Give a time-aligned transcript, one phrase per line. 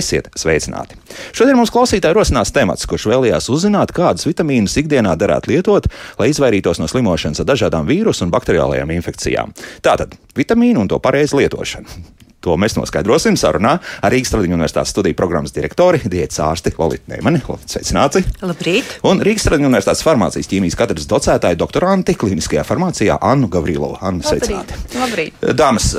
[0.00, 0.96] Esiet sveicināti!
[1.36, 5.90] Šodien mums klausītāji rosinās temats, kurš vēlējās uzzināt, kādas vitamīnas ikdienā derētu lietot,
[6.20, 9.52] lai izvairītos no slimošanas ar dažādām vīrusu un bakteriālajām infekcijām.
[9.84, 12.19] Tātad vitamīnu un to pareizu lietošanu.
[12.40, 17.42] To mēs noskaidrosim sarunā ar Rīgas Tradiņu universitātes studiju programmas direktori, diētas ārsti Lolitu Neimani.
[17.68, 18.22] Sveicināti!
[18.40, 18.94] Labrīt!
[19.08, 23.98] Un Rīgas Tradiņu universitātes farmācijas ķīmijas katedras docētāju doktoranti kliniskajā farmācijā Annu Gavrilovu.
[24.00, 24.78] Annu, sveicināti!
[24.96, 25.44] Labrīt!
[25.58, 25.90] Dāmas,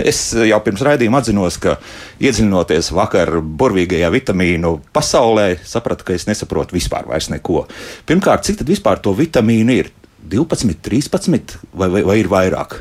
[0.00, 1.76] es jau pirms raidījuma atzinos, ka
[2.24, 7.66] iedziļinoties vakar burvīgajā vitamīnu pasaulē, sapratu, ka es nesaprotu vispār vairs neko.
[8.08, 9.92] Pirmkārt, cik tad vispār to vitamīnu ir?
[10.32, 12.78] 12, 13 vai, vai, vai ir vairāk?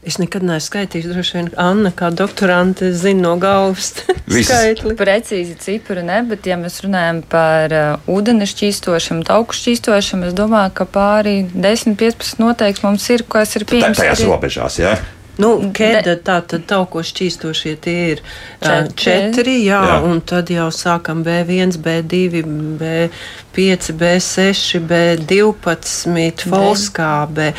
[0.00, 3.90] Es nekad neesmu skaitījis, droši vien Anna, kā doktorante, zina no galvas
[4.32, 4.94] skaitli.
[4.96, 10.72] Precīzi cipari ne, bet ja mēs runājam par uh, ūdeni šķīstošam, tauku šķīstošam, es domāju,
[10.80, 14.00] ka pāri 10-15 noteikti mums ir, kas ir pieejams.
[14.00, 14.96] Tajās robežās, jā.
[14.96, 15.19] Ja?
[15.40, 18.22] Nu, Kēda, tā tad tauko šķīstošie tie ir.
[18.60, 22.42] Četri, četri jā, jā, un tad jau sākam B1, B2,
[22.80, 27.52] B5, B6, B12, folskābe,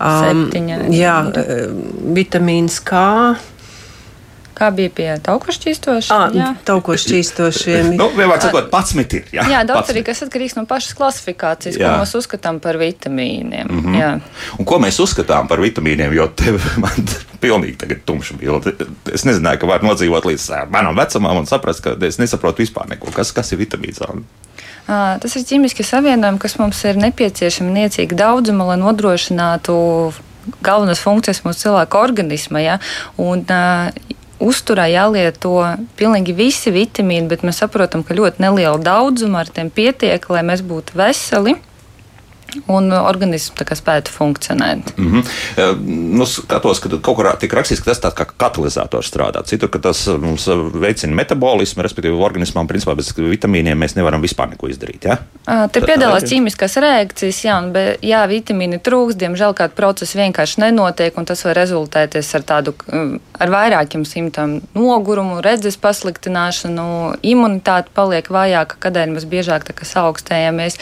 [0.00, 0.48] um,
[0.94, 1.20] jā,
[2.18, 3.04] vitamīns K.
[4.58, 6.40] Kā bija pie taukošķīstošiem?
[6.42, 7.92] Ah, taukošķīstošiem.
[7.98, 9.28] nu, vienmēr sakot, pats ir.
[9.34, 11.86] Jā, jā daudz arī kas atkarīgs no pašas klasifikācijas, jā.
[11.86, 13.70] ko mēs uzskatām par vitamīniem.
[13.70, 14.00] Mm -hmm.
[14.00, 14.10] jā.
[14.58, 17.06] Un ko mēs uzskatām par vitamīniem, jo tev man
[17.40, 18.74] pilnīgi tagad tumša bilde.
[19.14, 23.14] Es nezināju, ka var nodzīvot līdz manam vecumam un saprast, ka es nesaprotu vispār neko.
[23.14, 24.02] Kas, kas ir vitamīns?
[24.86, 30.12] Tas ir ķīmiski savienojumi, kas mums ir nepieciešami niecīgi daudzuma, lai nodrošinātu
[30.64, 32.62] galvenas funkcijas mūsu cilvēka organismā.
[32.64, 32.78] Ja?
[33.20, 35.54] Un, uh, uzturā jālieto
[35.98, 40.62] pilnīgi visi vitamīni, bet mēs saprotam, ka ļoti neliela daudzuma ar tiem pietiek, lai mēs
[40.66, 41.56] būtu veseli
[42.66, 44.96] un organisms spētu funkcionēt.
[44.96, 45.76] Mm -hmm.
[46.18, 49.44] nu, skatos, ka kaut kur tika rakstīts, ka tas tāds kā katalizators strādā.
[49.44, 54.68] Citur, ka tas mums veicina metabolismu, respektīvi organismam, principā bez vitamīniem mēs nevaram vispār neko
[54.68, 55.04] izdarīt.
[55.04, 55.18] Ja?
[55.72, 61.18] Te piedalās ķīmiskās reakcijas, jā, un, bet, jā, vitamīni trūks, diemžēl kāda procesa vienkārši nenotiek,
[61.18, 62.74] un tas var rezultēties ar tādu,
[63.38, 69.64] ar vairākiem simptomiem- nogurumu, redzes pasliktināšanu, imunitāte paliek vājāka, kādēļ mēs biežāk
[69.98, 70.78] augstējamies.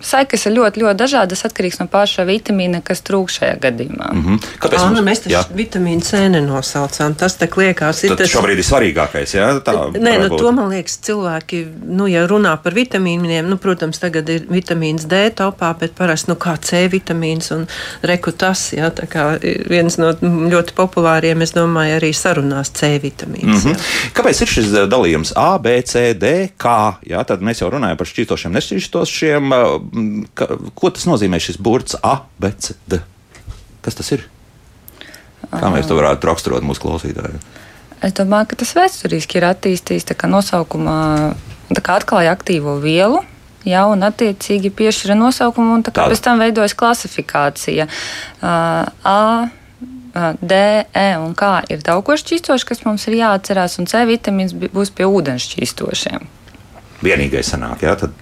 [0.00, 4.10] Sekas ir ļoti, ļoti dažādas atkarīgs no paša vitamīna, kas trūkst šajā gadījumā.
[4.12, 4.50] Mm -hmm.
[4.62, 5.08] Kāpēc Anna, mums...
[5.10, 7.14] mēs taču vitamīnu C nenosaucām?
[7.14, 9.36] Tas tā liekas, ir tas šobrīd ir svarīgākais.
[9.36, 10.38] Jā, tā Nē, nu, būt.
[10.38, 15.30] to man liekas, cilvēki, nu, ja runā par vitamīniem, nu, protams, tagad ir vitamīns D
[15.30, 17.66] topā, bet parasti, nu, kā C vitamīns un
[18.02, 19.26] reku tas, jā, tā kā
[19.68, 23.64] viens no ļoti populāriem, es domāju, arī sarunās C vitamīns.
[23.64, 24.12] Mm -hmm.
[24.16, 26.96] Kāpēc ir šis eh, dalījums A, B, C, D, K?
[27.06, 29.50] Jā, tad mēs jau runājam par šķīstošiem, nešķīstošiem.
[30.34, 33.00] Ka, ko tas nozīmē šis burts A, B, C, D?
[33.84, 34.26] Kas tas ir?
[35.46, 37.38] Kā mēs to varētu raksturot mūsu klausītājiem?
[38.04, 40.98] Es domāju, ka tas vēsturiski ir attīstījis nosaukumā,
[41.80, 43.22] kā atklāja aktīvo vielu.
[43.66, 47.88] Jā, un attiecīgi piešķira nosaukumu, un pēc tam veidojas klasifikācija.
[48.38, 49.48] Uh, A,
[50.40, 50.58] D,
[50.94, 56.30] E un K ir taukošķīstoši, kas mums ir jāatcerās, un C vitamīns būs pie ūdenšķīstošiem.
[57.02, 58.14] Vienīgais sanāk, jā, tad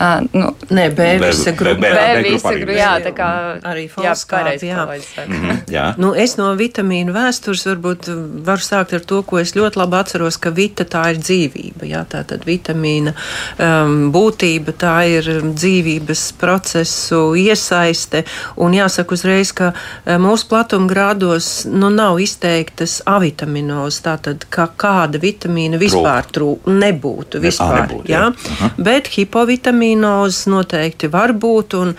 [0.00, 1.80] Uh, nu, Nē, B visa grupa.
[1.80, 3.28] B, B, B visa grupa, jā, tā kā
[3.68, 4.86] arī falskāp, jā.
[4.86, 5.26] jā.
[5.26, 5.94] Mm -hmm, jā.
[5.98, 8.08] Nu, es no vitamīnu vēstures varbūt
[8.46, 12.04] varu sākt ar to, ko es ļoti labi atceros, ka vita tā ir dzīvība, jā,
[12.08, 13.12] tā tad vitamīna
[13.58, 18.24] um, būtība, tā ir dzīvības procesu iesaiste,
[18.56, 19.72] un jāsaka uzreiz, ka
[20.06, 27.80] mūsu platuma grādos, nu, nav izteiktas avitaminos, tātad, ka kāda vitamīna vispār trūk, nebūtu vispār,
[27.80, 28.26] nebūtu, jā, jā.
[28.28, 28.70] Uh -huh.
[28.78, 31.74] bet hipovitamīna vitamīnozes noteikti var būt.
[31.78, 31.94] Un,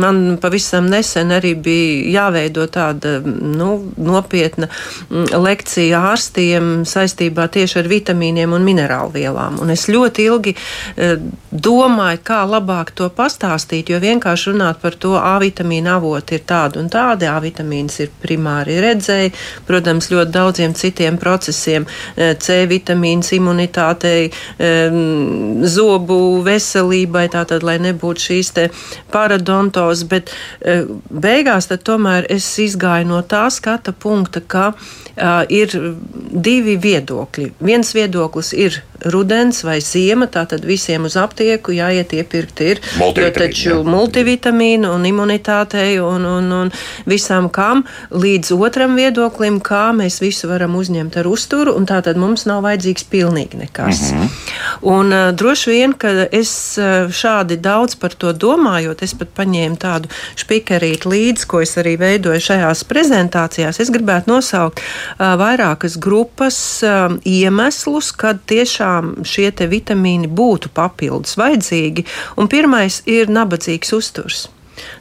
[0.00, 4.68] man pavisam nesen arī bija jāveido tāda nu, nopietna
[5.10, 9.60] lekcija ārstiem saistībā tieši ar vitamīniem un minerālvielām.
[9.62, 11.16] Un es ļoti ilgi e,
[11.50, 16.80] domāju, kā labāk to pastāstīt, jo vienkārši runāt par to A vitamīna avoti ir tādi
[16.80, 17.26] un tādi.
[17.26, 19.32] A vitamīns ir primāri redzēji,
[19.66, 21.86] protams, ļoti daudziem citiem procesiem,
[22.16, 24.72] e, C vitamīns imunitātei, e,
[25.76, 28.68] zobu veselībai veselībai, tātad, lai nebūtu šīs te
[29.14, 34.72] paradontos, bet e, beigās tad tomēr es izgāju no tā skata punkta, ka
[35.16, 35.72] uh, ir
[36.46, 37.52] divi viedokļi.
[37.64, 38.80] Viens viedoklis ir
[39.12, 45.98] rudens vai ziema, tātad visiem uz aptieku jāiet iepirkt ir, jo taču multivitamīnu un imunitātei
[46.02, 46.72] un, un, un
[47.08, 52.46] visām kam līdz otram viedoklim, kā mēs visu varam uzņemt ar uzturu, un tātad mums
[52.48, 54.12] nav vajadzīgs pilnīgi nekas.
[54.12, 54.28] Mm -hmm.
[54.96, 56.52] Un uh, droši vien, ka es
[57.20, 62.42] šādi daudz par to domājot, es pat paņēmu tādu špikerīti līdzi, ko es arī veidoju
[62.48, 63.80] šajās prezentācijās.
[63.82, 64.82] Es gribētu nosaukt
[65.18, 66.58] vairākas grupas
[67.26, 72.06] iemeslus, kad tiešām šie vitamīni būtu papildus vajadzīgi.
[72.36, 74.46] Un pirmais ir nabadzīgs uzturs.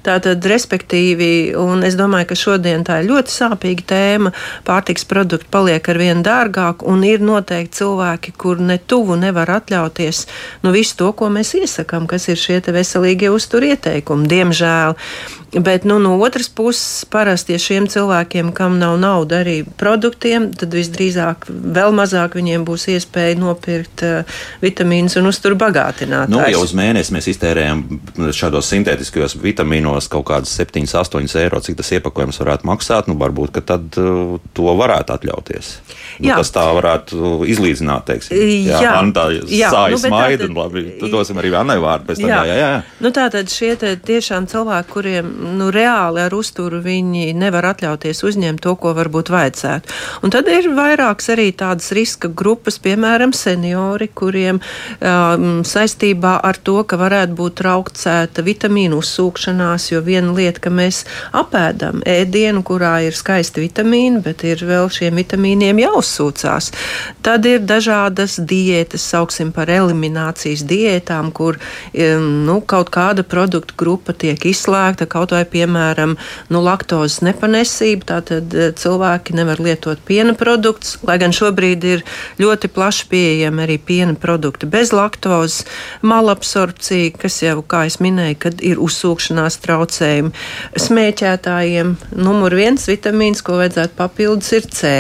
[0.05, 4.33] Tātad, respektīvi, un es domāju, ka šodien tā ir ļoti sāpīga tēma.
[4.67, 10.25] Pārtiks produkti paliek ar vien dārgāk, un ir noteikti cilvēki, kur ne tuvu nevar atļauties
[10.63, 14.29] nu, visu to, ko mēs iesakām, kas ir šie veselīgie uztur ieteikumi.
[14.31, 14.95] Diemžēl
[15.55, 20.73] Bet nu, no otras puses, parasti ja šiem cilvēkiem, kam nav nauda arī produktiem, tad
[20.75, 26.33] visdrīzāk vēl mazāk viņiem būs iespēja nopirkt uh, vitamīnus un uzturu bagātinātājus.
[26.33, 27.85] Nu, jau uz mēnesi mēs iztērējam
[28.35, 33.07] šādos sintētiskajos vitamīnos kaut kādus 7, 8 eiro, cik tas iepakojums varētu maksāt.
[33.07, 35.71] Nu, varbūt tad uh, to varētu atļauties.
[36.19, 36.41] Nu, jā.
[36.41, 38.43] tas tā varētu izlīdzināt, teiksim.
[38.67, 38.91] Jā, jā.
[38.99, 42.29] man tā sājas nu, maida, un labi, dosim arī Annai vārdu pēc tam.
[42.33, 42.69] Jā, jā, jā.
[42.75, 42.83] jā.
[42.99, 48.75] Nu, tātad šie tiešām cilvēki, kuriem nu, reāli ar uzturu viņi nevar atļauties uzņemt to,
[48.79, 49.93] ko varbūt vajadzētu.
[50.25, 56.79] Un tad ir vairākas arī tādas riska grupas, piemēram, seniori, kuriem um, saistībā ar to,
[56.87, 61.03] ka varētu būt traucēta vitamīnu uzsūkšanās, jo viena lieta, ka mēs
[61.35, 66.71] apēdam ēdienu, kurā ir skaisti vitamīni, bet ir vēl šiem vitamīniem jāuzsūcās.
[67.25, 74.15] Tad ir dažādas diētas, sauksim par eliminācijas diētām, kur um, nu, kaut kāda produktu grupa
[74.15, 76.15] tiek izslēgta, kaut vai piemēram
[76.53, 78.07] nu, laktozes nepanesība.
[78.15, 82.05] Tātad eh, cilvēki nevar lietot piena produktus, lai gan šobrīd ir
[82.41, 85.63] ļoti plaši pieejami arī piena produkti bez laktozes,
[86.05, 90.33] malabsorpcija, kas jau, kā es minēju, kad ir uzsūkšanās traucējumi.
[90.85, 94.97] Smēķētājiem numur viens vitamīns, ko vajadzētu papildus, ir C.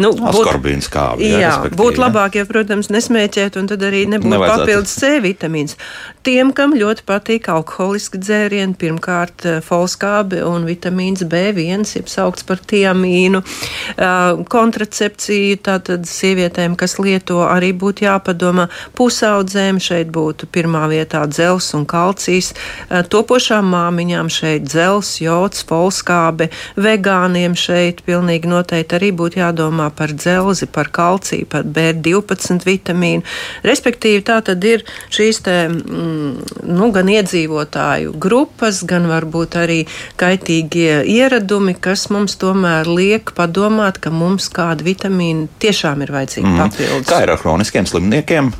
[0.00, 1.26] Nu, Askorbīns kāpj.
[1.26, 5.76] Jā, jā būtu labāk, ja, protams, nesmēķēt, un tad arī nebūtu papildus C vitamīns.
[6.22, 12.60] Tiem, kam ļoti patīk alkoholiski dzērieni, pirmkārt eh, folskābe un vitamīns B1, jeb saukts par
[12.62, 18.68] tiamīnu, uh, kontracepciju, tātad sievietēm, kas lieto, arī būtu jāpadomā.
[18.94, 26.52] Pusaudzēm šeit būtu pirmā vietā dzels un kalcijs, uh, topošām māmiņām šeit dzels, jods, folskābe,
[26.78, 33.26] vegāniem šeit pilnīgi noteikti arī būtu jādomā par dzelzi, par kalciju, par B12 vitamīnu.
[33.66, 39.78] Respektīvi, tā tad ir šīs te, mm, nu, gan iedzīvotāju grupas, gan varbūt arī
[40.20, 46.60] kaitīgie ieradumi, kas mums tomēr liek padomāt, ka mums kāda vitamīna tiešām ir vajadzīga mm.
[46.64, 47.08] papildus.
[47.10, 48.52] Kā ir ar kroniskiem slimniekiem?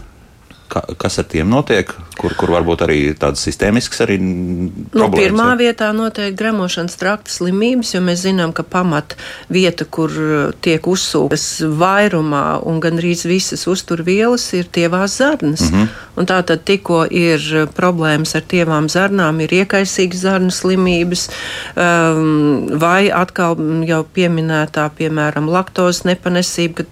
[0.72, 1.92] Ka, kas ar tiem notiek?
[2.22, 5.58] Kur, kur varbūt arī tādas sistēmiskas arī nu, pirmā ja?
[5.58, 9.16] vietā noteikti gremošanas trakta slimības, jo mēs zinām, ka pamat
[9.52, 11.46] vieta, kur uh, tiek uzsūktas
[11.78, 15.66] vairumā un gandrīz visas uzturvielas ir tievās zarnas.
[15.70, 15.88] Mm -hmm.
[16.16, 21.28] Un tā tad tikko ir uh, problēmas ar tievām zarnām, ir iekaisīgas zarnu slimības,
[21.76, 23.56] um, vai atkal
[23.88, 26.84] jau pieminētā, piemēram, laktozes nepanesība,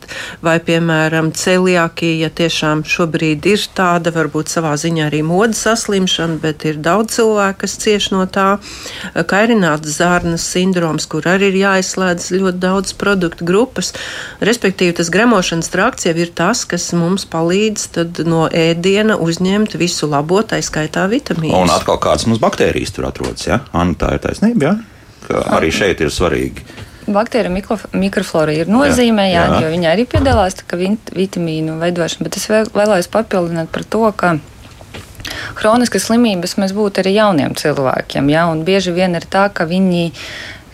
[0.42, 6.64] vai, piemēram, celiakija, ja tiešām šobrīd ir tāda, varbūt savā ziņā arī modes saslimšana, bet
[6.68, 8.58] ir daudz cilvēku, kas cieš no tā.
[9.30, 13.92] Kairināts zārnas sindroms, kur arī ir jāizslēdz ļoti daudz produktu grupas.
[14.44, 20.42] Respektīvi, tas gremošanas trakts jau ir tas, kas mums palīdz no ēdiena uzņemt visu labo,
[20.42, 21.56] tā skaitā vitamīnu.
[21.56, 23.62] Un atkal kādas mums baktērijas tur atrodas, ja?
[23.72, 24.76] Anna, tā ir taisnība, ja?
[25.26, 29.60] Ka arī šeit ir svarīgi baktērija mikroflora ir nozīmē, jā, jā.
[29.64, 34.34] jo viņa arī piedalās vitamīnu veidošanā, bet es vēl, vēlējos papildināt par to, ka
[35.58, 40.10] Hroniskas slimības mēs būtu arī jauniem cilvēkiem, ja, bieži vien ir tā, ka viņi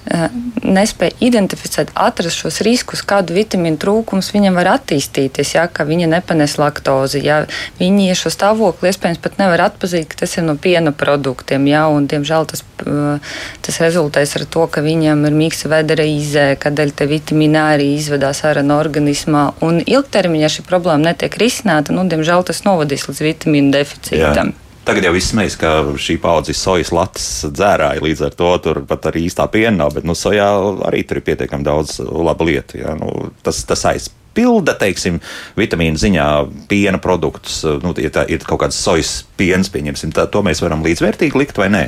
[0.07, 6.57] nespēja identificēt, atrast šos riskus, kādu vitamīnu trūkums viņam var attīstīties, ja ka viņa nepanes
[6.61, 7.23] laktozi.
[7.27, 7.41] Ja
[7.81, 12.07] viņi šo stāvokli iespējams pat nevar atpazīt, ka tas ir no piena produktiem, ja, un
[12.11, 13.33] diemžēl tas, eh,
[13.67, 18.45] tas rezultēs ar to, ka viņam ir mīksta vedera izē, kādēļ te vitamīna arī izvedās
[18.47, 23.75] ārā no organismā, un ilgtermiņā šī problēma netiek risināta, nu, diemžēl tas novadīs līdz vitamīnu
[23.75, 24.55] deficītam.
[24.55, 24.66] Jā.
[24.87, 28.79] Tagad jau viss mēs, ka šī paudze ir sojas latas dzērāji, līdz ar to tur
[28.87, 30.47] pat arī īstā piena nav, bet nu, sojā
[30.87, 32.79] arī tur ir pietiekami daudz labu lietu.
[32.85, 32.95] Ja?
[32.95, 35.21] Nu, tas, tas aiz, pilda, teiksim,
[35.59, 36.27] vitamīnu ziņā
[36.71, 40.85] piena produktus, nu, ja tā ir kaut kāds sojas piens, pieņemsim, tā, to mēs varam
[40.85, 41.83] līdzvērtīgi likt vai nē?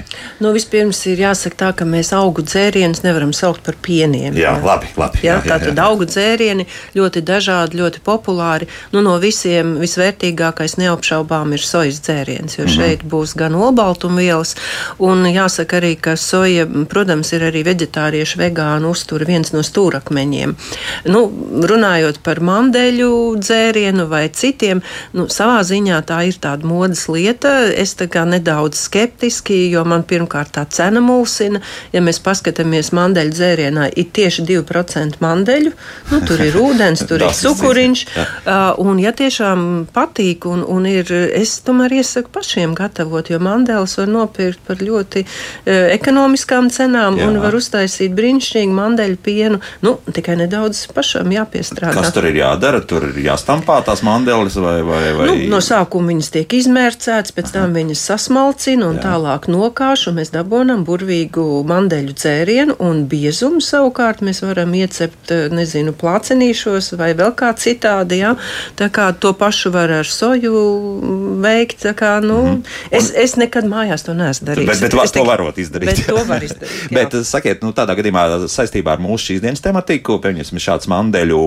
[0.45, 4.37] Nu, vispirms ir jāsaka tā, ka mēs augu dzērienus nevaram saukt par pieniem.
[4.37, 4.64] Jā, jā.
[4.64, 5.23] labi, labi.
[5.23, 5.87] Jā, jā, jā, tātad jā.
[5.88, 8.69] augu dzērieni ļoti dažādi, ļoti populāri.
[8.93, 12.76] Nu, no visiem visvērtīgākais neapšaubām ir sojas dzēriens, jo mm -hmm.
[12.76, 14.55] šeit būs gan olbaltumvielas,
[14.99, 20.55] un jāsaka arī, ka soja, protams, ir arī veģetāriešu vegānu uztura viens no stūrakmeņiem.
[21.09, 21.25] Nu,
[21.73, 23.11] runājot par par mandeļu
[23.42, 24.80] dzērienu vai citiem.
[25.16, 27.66] Nu, savā ziņā tā ir tāda modes lieta.
[27.75, 31.61] Es tā kā nedaudz skeptiski, jo man pirmkārt tā cena mulsina.
[31.92, 35.73] Ja mēs paskatāmies mandeļu dzērienā, ir tieši 2% mandeļu.
[36.12, 38.04] Nu, tur ir ūdens, tur ir cukuriņš.
[38.85, 44.12] Un ja tiešām patīk un, un ir, es tomēr iesaku pašiem gatavot, jo mandēlis var
[44.12, 47.26] nopirkt par ļoti uh, ekonomiskām cenām Jā.
[47.26, 49.62] un var uztaisīt brīnišķīgu mandeļu pienu.
[49.83, 51.97] Nu, tikai nedaudz pašam jāpiestrādā.
[51.99, 52.80] Kas tur ir jādara?
[52.80, 55.28] Tur ir jāstampā tās mandeles vai, vai, vai...
[55.30, 59.04] Nu, no sākuma viņas tiek izmērcētas, pēc tam viņas sasmalcina un Jā.
[59.08, 65.49] tālāk nokāš, un mēs dabonam burvīgu mandeļu dzērienu un biezumu savukārt mēs varam iecept, eh,
[65.52, 68.23] nezinu, plācenīšos vai vēl kā citādi.
[68.23, 68.35] Ja?
[68.78, 70.54] Tā kā to pašu var ar soju
[71.42, 71.87] veikt.
[71.99, 72.62] Kā, nu, mm -hmm.
[72.90, 74.66] es, es nekad mājās to neesmu darījis.
[74.66, 75.87] Bet, bet es to varot izdarīt.
[75.87, 76.90] Bet to var izdarīt.
[76.99, 81.40] bet sakiet, nu, tādā gadījumā saistībā ar mūsu šīs dienas tematiku, pieņemsim šāds mandeļu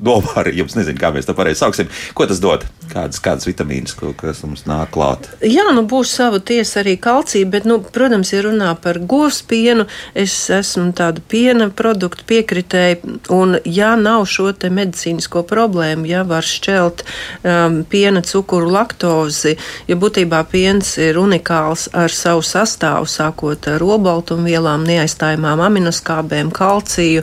[0.00, 1.88] dovāri, jums nezinu, kā mēs to pareizi sauksim.
[2.16, 2.64] Ko tas dod?
[2.90, 5.28] Kādas, kādas vitamīnas, kas mums nāk klāt?
[5.46, 9.86] Jā, nu būs sava tiesa arī kalcija, bet, nu, protams, ja runā par govs pienu,
[10.18, 12.98] es esmu tāda piena produktu piekritēja,
[13.36, 19.54] un ja nav šo te medicīnisko problēmu, ja var šķelt um, piena cukuru laktozi,
[19.86, 27.22] jo būtībā piens ir unikāls ar savu sastāvu, sākot ar obaltumvielām, neaizstājumām aminoskābēm, kalciju,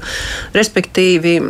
[0.55, 1.41] respektīvi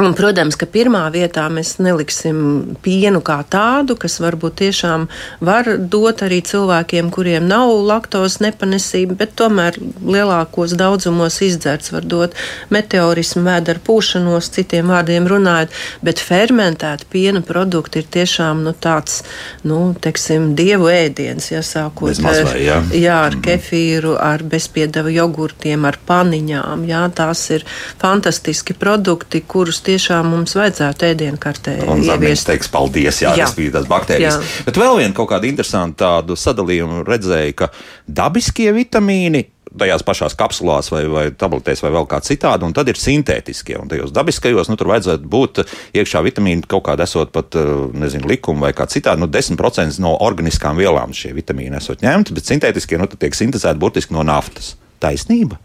[0.00, 2.38] Un, protams, ka pirmā vietā mēs neliksim
[2.80, 5.06] pienu kā tādu, kas varbūt tiešām
[5.44, 12.36] var dot arī cilvēkiem, kuriem nav laktozes nepanesība, bet tomēr lielākos daudzumos izdzerts var dot
[12.72, 15.76] meteorismu, vēdera pūšanos, citiem vārdiem runājot,
[16.06, 19.20] bet fermentēta piena produkti ir tiešām nu, tāds,
[19.68, 22.78] nu, teiksim, dievu ēdiens, ja sākot ar, jā.
[22.96, 23.44] Jā, ar mm.
[23.44, 27.68] kefīru, ar bezpiedavu jogurtiem, ar paniņām, jā, tās ir
[28.00, 32.48] fantastiski produkti, kurus tiešām mums vajadzētu ēdienkartē ieviest.
[32.48, 33.48] Teiks, paldies, jā, jā.
[33.56, 34.40] bija tās baktērijas.
[34.40, 34.66] Jā.
[34.68, 37.72] Bet vēl viena kaut kāda interesanta tādu sadalījumu redzēja, ka
[38.06, 39.46] dabiskie vitamīni
[39.78, 43.76] tajās pašās kapsulās vai, vai tabletēs vai vēl kā citādi, un tad ir sintētiskie.
[43.80, 45.62] Un tajos dabiskajos nu, tur vajadzētu būt
[46.00, 49.22] iekšā vitamīni kaut kāda esot pat, eh, nezinu, likuma vai kā citādi.
[49.22, 54.16] Nu, 10% no organiskām vielām šie vitamīni esot ņemti, bet sintētiskie nu, tiek sintēzēti burtiski
[54.16, 54.74] no naftas.
[55.00, 55.60] Taisnība?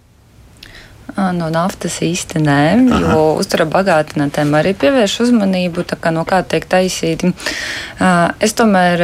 [1.15, 2.99] No naftas īsti nē, Aha.
[2.99, 7.29] jo uztura bagātinātēm arī pievērš uzmanību, kā no kā tiek taisīti.
[8.43, 9.03] Es tomēr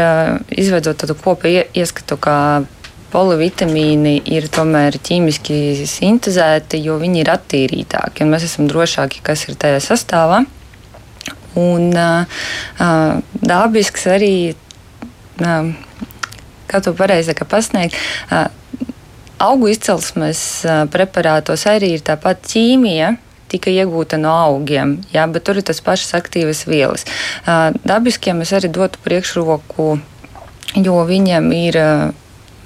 [0.52, 2.38] izveidot tādu kopēju ieskatu, kā
[3.12, 9.60] polivitamīni ir tomēr ķīmiski sintēzēti, jo viņi ir attīrītāki un mēs esam drošāki, kas ir
[9.62, 10.42] tajā sastāvā.
[11.60, 11.92] Un
[13.44, 14.36] dabisks arī,
[16.72, 18.00] kā to pareizi pasniegt,
[19.42, 20.46] augu izcelsmes
[20.94, 23.16] preparātos arī ir tāpat ķīmija
[23.52, 27.04] tika iegūta no augiem, jā, bet tur ir tas pašas aktīvas vielas.
[27.84, 29.88] Dabiskiem es arī dotu priekšroku,
[30.80, 31.80] jo viņiem ir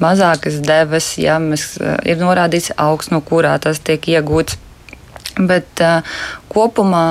[0.02, 4.60] mazākas devas, ja mēs, ir norādīts augs, no kurā tas tiek iegūts.
[5.36, 5.82] Bet
[6.52, 7.08] kopumā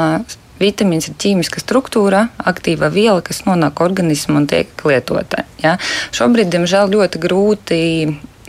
[0.60, 5.42] vitamīns ir ķīmiska struktūra, aktīva viela, kas nonāk organismā un tiek lietota.
[5.60, 5.74] Ja?
[6.14, 7.80] Šobrīd, diemžēl, ļoti grūti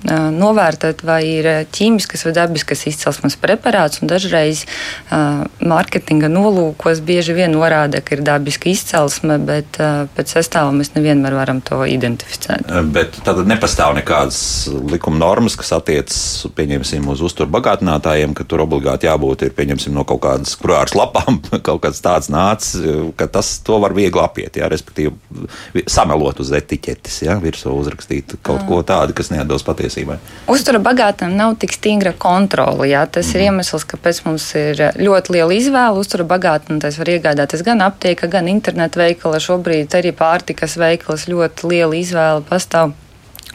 [0.04, 4.02] novērtēt, vai ir ķīmiskas vai dabiskas izcelsmes preparāts.
[4.06, 10.74] Dažreiz uh, mārketinga nolūkos bieži vien norāda, ka ir dabiska izcelsme, bet uh, pēc sastāvā
[10.76, 12.68] mēs nevienmēr varam to identificēt.
[12.94, 16.20] Bet tad nepastāv nekādas likuma normas, kas attiecas
[16.58, 21.40] pieņemsim uz uzturu bagātinātājiem, ka tur obligāti jābūt ir pieņemsim no kaut kādas kurārs lapām,
[21.68, 22.84] kaut kāds tāds nācis,
[23.16, 28.68] ka tas to var viegli apiet, jā, respektīvi samelot uz etiķetes, jā, virsū uzrakstīt kaut
[28.68, 30.18] ko tādu, kas neatdos patiesībai patiesībai?
[30.52, 32.90] Uztura bagātam nav tik stingra kontrole.
[32.90, 33.06] Jā.
[33.06, 33.36] Tas mm.
[33.36, 33.62] ir mhm.
[33.62, 36.02] iemesls, kāpēc mums ir ļoti liela izvēle.
[36.02, 39.42] Uztura bagātam tas var iegādāties gan aptiekā, gan internetu veikala.
[39.42, 42.96] Šobrīd arī pārtikas veikalas ļoti liela izvēle pastāv.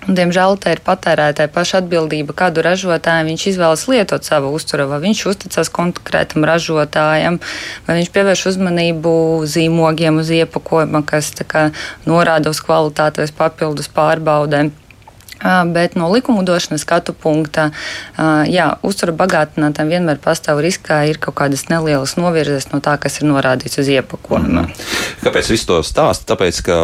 [0.08, 4.96] Un, diemžēl tā ir patērētāja paša atbildība, kādu ražotāju viņš izvēlas lietot savu uzturu, vai
[5.02, 7.37] viņš uzticas konkrētam ražotājam,
[7.84, 9.12] vai viņš pievērš uzmanību
[9.44, 11.68] zīmogiem uz iepakojuma, kas kā,
[12.08, 14.72] norāda uz kvalitātes papildus pārbaudēm.
[15.40, 17.70] Bet no likumdošanas skatu punkta,
[18.50, 23.20] jā, uzturu bagātinātājiem vienmēr pastāv risks, ka ir kaut kādas nelielas novirzes no tā, kas
[23.20, 24.66] ir norādīts uz iepakojuma.
[24.66, 24.75] Mm.
[25.25, 26.28] Kāpēc visu to stāstu?
[26.32, 26.80] Tāpēc, ka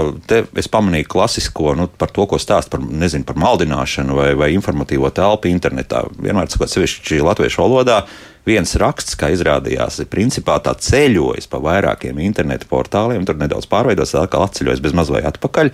[0.57, 5.13] es pamanīju klasisko nu, par to, ko stāst par, nezinu, par maldināšanu vai, vai informatīvo
[5.13, 6.07] telpu internetā.
[6.17, 8.05] Vienmēr, sakot, sevišķi latviešu valodā
[8.47, 14.15] viens raksts, kā izrādījās, ir principā tā ceļojis pa vairākiem internetu portāliem, tur nedaudz pārveidots,
[14.21, 15.73] atkal atceļojis bez maz vai atpakaļ.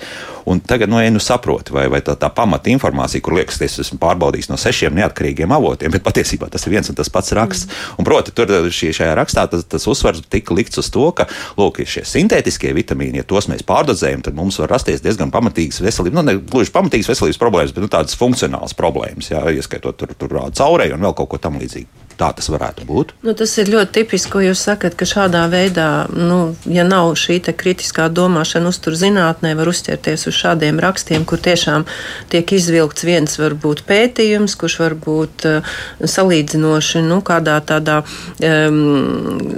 [0.51, 4.01] Un tagad no vienu saproti, vai, vai tā, tā pamata informācija, kur liekas, es esmu
[4.03, 7.69] pārbaudījis no sešiem neatkarīgiem avotiem, bet patiesībā tas ir viens un tas pats raksts.
[7.69, 8.01] Mm.
[8.03, 11.29] Un, proti, tur šī, šajā rakstā tas, tas uzsvars tika likts uz to, ka,
[11.61, 16.19] lūk, šie sintētiskie vitamīni, ja tos mēs pārdozējam, tad mums var rasties diezgan pamatīgas veselības,
[16.19, 20.39] nu, ne gluži pamatīgas veselības problēmas, bet nu, tādas funkcionālas problēmas, jā, ieskaitot tur, tur
[20.53, 22.02] caurēju un vēl kaut ko tam līdzīgu.
[22.23, 23.13] Tā tas varētu būt.
[23.27, 27.41] Nu, tas ir ļoti tipiski, ko jūs sakat, ka šādā veidā, nu, ja nav šī
[27.59, 31.83] kritiskā domāšana, uztur zinātnē, var uzķerties uz šādiem rakstiem, kur tiešām
[32.31, 39.51] tiek izvilkts viens varbūt pētījums, kurš var būt uh, salīdzinoši nu, kādā tādā um,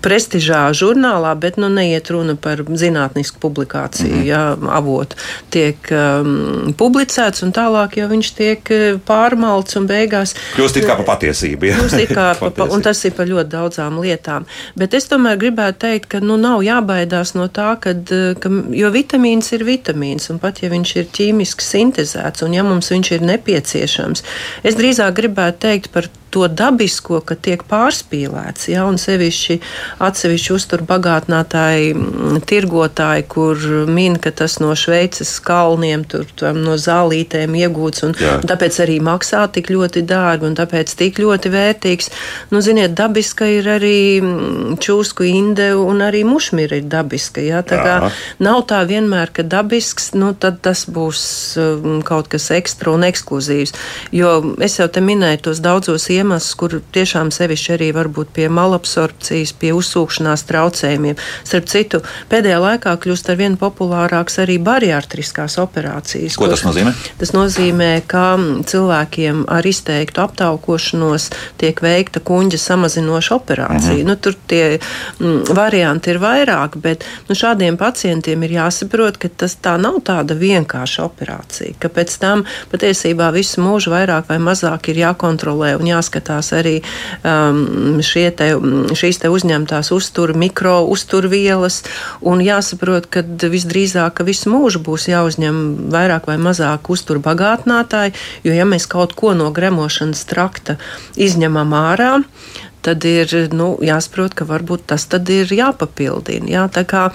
[0.00, 4.08] prestižā žurnālā, bet nu, neiet runa par zinātnisku publikāciju.
[4.08, 4.26] Mm -hmm.
[4.30, 5.20] ja, avotu
[5.50, 10.34] tiek um, publicēts un tālāk jau viņš tiek uh, pārmalts un beigās.
[10.56, 11.66] Kļūst it kā pa patiesību.
[11.66, 12.05] Ja?
[12.10, 14.46] Kā, pa, un tas ir par ļoti daudzām lietām.
[14.78, 19.52] Bet es tomēr gribētu teikt, ka nu, nav jābaidās no tā, kad, ka, jo vitamīns
[19.56, 24.24] ir vitamīns, un pat ja viņš ir ķīmiski sintēzēts, un ja mums viņš ir nepieciešams,
[24.66, 28.68] es drīzāk gribētu teikt par to dabisko, ka tiek pārspīlēts.
[28.68, 29.56] Ja, un sevišķi
[30.04, 38.04] atsevišķi uzturbagātinātāji, mm, tirgotāji, kur min, ka tas no Šveices kalniem, tur, no zālītēm iegūts,
[38.06, 38.36] un, Jā.
[38.44, 42.12] tāpēc arī maksā tik ļoti dārgi un tāpēc tik ļoti vērtīgs.
[42.52, 47.40] Nu, ziniet, dabiska ir arī mm, čūsku inde un arī mušmira ir dabiska.
[47.44, 47.96] Ja, tā kā
[48.42, 51.22] nav tā vienmēr, ka dabisks, nu, tad tas būs
[51.60, 53.74] um, kaut kas ekstra un ekskluzīvs.
[54.16, 58.48] Jo es jau te minēju tos daudzos iemeslus, iemeslus, kur tiešām sevišķi arī varbūt pie
[58.50, 61.16] malabsorpcijas, pie uzsūkšanās traucējumiem.
[61.46, 66.36] Starp citu, pēdējā laikā kļūst ar vien populārāks arī bariārtriskās operācijas.
[66.36, 66.92] Ko tas nozīmē?
[67.20, 71.30] Tas nozīmē, ka cilvēkiem ar izteiktu aptaukošanos
[71.60, 74.00] tiek veikta kuģa samazinoša operācija.
[74.00, 74.10] Mhm.
[74.10, 79.56] Nu, tur tie mm, varianti ir vairāk, bet nu, šādiem pacientiem ir jāsaprot, ka tas
[79.62, 85.02] tā nav tāda vienkārša operācija, ka pēc tam patiesībā visu mūžu vairāk vai mazāk ir
[85.04, 86.80] jākontrolē un jāsaprot jāskatās arī
[87.24, 88.48] um, te,
[88.94, 91.82] šīs te uzņemtās uztur, mikro uzturvielas,
[92.22, 98.14] un jāsaprot, ka visdrīzāk ka visu mūžu būs jāuzņem vairāk vai mazāk uzturbagātinātāji,
[98.44, 100.78] jo ja mēs kaut ko no gremošanas trakta
[101.16, 102.22] izņemam ārā,
[102.86, 106.48] tad ir nu, jāsaprot, ka varbūt tas ir jāpapildina.
[106.50, 107.06] Jā, tā kā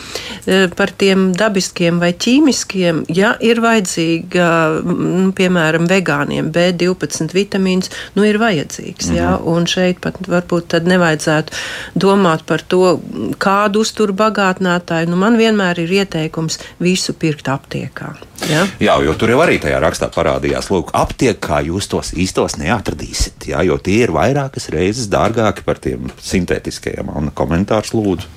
[0.45, 4.47] e, par tiem dabiskiem vai ķīmiskiem, ja ir vajadzīga,
[4.85, 9.11] nu, piemēram, vegāniem B12 vitamīns, nu ir vajadzīgs.
[9.11, 9.19] Mhm.
[9.19, 11.55] Jā, un šeit pat varbūt tad nevajadzētu
[11.95, 12.97] domāt par to,
[13.41, 15.11] kādu uzturu bagātinātāju.
[15.11, 18.13] Nu, man vienmēr ir ieteikums visu pirkt aptiekā.
[18.49, 18.63] Jā?
[18.81, 23.61] jā, jo tur jau arī tajā rakstā parādījās, lūk, aptiekā jūs tos īstos neatradīsiet, jā,
[23.67, 27.11] jo tie ir vairākas reizes dārgāki par tiem sintētiskajiem.
[27.17, 28.29] Un komentārs lūdzu.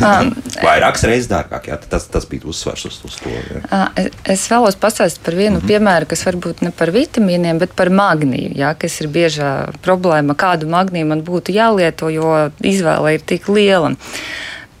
[0.00, 0.30] Um,
[0.66, 3.32] Vairākas reizes dārgāk, jā, tas, tas bija uzsvars uz, uz to.
[3.32, 3.62] Jā.
[3.66, 5.70] Uh, es vēlos pastāstīt par vienu mm -hmm.
[5.72, 9.50] piemēru, kas varbūt ne par vitamīniem, bet par magnīju, jā, kas ir biežā
[9.82, 13.94] problēma, kādu magnīju man būtu jālieto, jo izvēle ir tik liela.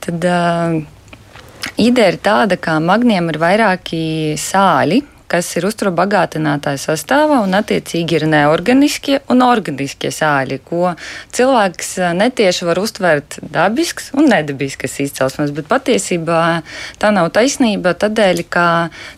[0.00, 0.82] Tad, uh,
[1.80, 8.26] Ideja ir tāda, ka magniem ir vairāki sāļi, kas ir uzturbagātinātāja sastāvā, un attiecīgi ir
[8.30, 10.94] neorganiskie un organiskie sāļi, ko
[11.36, 16.42] cilvēks eh, netieši var uztvert dabisks un nedabisks izcelsmes, bet patiesībā
[17.00, 18.66] tā nav taisnība tādēļ, ka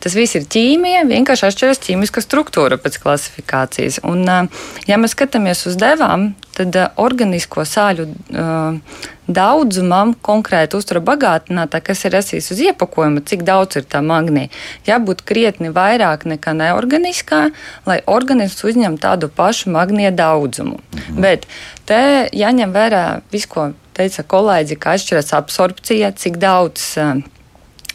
[0.03, 4.03] tas viss ir ķīmija, vienkārši atšķiras ķīmiska struktūra pēc klasifikācijas.
[4.09, 11.02] Un, eh, ja mēs skatāmies uz devām, tad uh, organisko sāļu uh, daudzumam konkrēti uztura
[11.04, 14.50] bagātinātā, kas ir esīs uz iepakojuma, cik daudz ir tā magnija,
[14.88, 17.44] jābūt krietni vairāk nekā neorganiskā,
[17.88, 20.80] lai organisms uzņem tādu pašu magnija daudzumu.
[20.92, 21.20] Mhm.
[21.22, 21.46] Bet
[21.88, 27.22] te jāņem vērā viss, ko teica kolēģi, ka atšķiras absorpcija, cik daudz uh,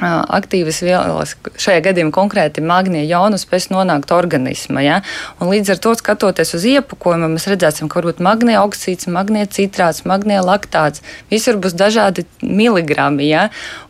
[0.02, 4.84] aktīvas vielas, šajā gadījumā konkrēti magnija jaunu, spēs nonākt organismā.
[4.86, 4.98] Ja?
[5.42, 10.04] Un līdz ar to, skatoties uz iepakojumu, mēs redzēsim, ka varbūt magnija oksīds, magnija citrāts,
[10.06, 13.26] magnija laktāts, visur būs dažādi miligrami.
[13.26, 13.48] Ja?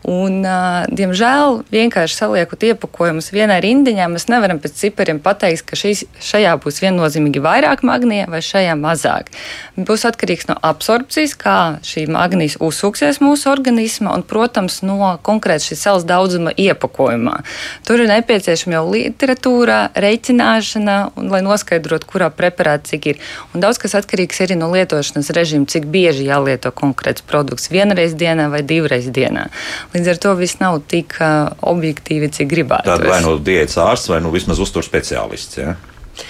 [0.08, 0.40] Un,
[0.88, 6.80] diemžēl, vienkārši saliekot iepakojumus vienai rindiņā, mēs nevaram pēc cipariem pateikt, ka šīs, šajā būs
[6.84, 9.28] viennozīmīgi vairāk magnija vai šajā mazāk.
[9.76, 15.86] Būs atkarīgs no absorpcijas, kā šī magnijas uzsūksies mūsu organismā un, protams, no konkrēti šīs
[15.98, 17.42] vielas daudzuma iepakojumā.
[17.86, 23.18] Tur ir nepieciešama jau literatūra, reiķināšana, un, lai noskaidrotu, kurā preparāta cik ir.
[23.54, 28.48] Un daudz kas atkarīgs arī no lietošanas režīma, cik bieži jālieto konkrēts produkts vienreiz dienā
[28.50, 29.48] vai divreiz dienā.
[29.94, 32.88] Līdz ar to viss nav tik uh, objektīvi, cik gribētu.
[32.88, 35.58] Tad vai nu diētas ārsts, vai nu vismaz uztur speciālists.
[35.58, 35.76] Ja?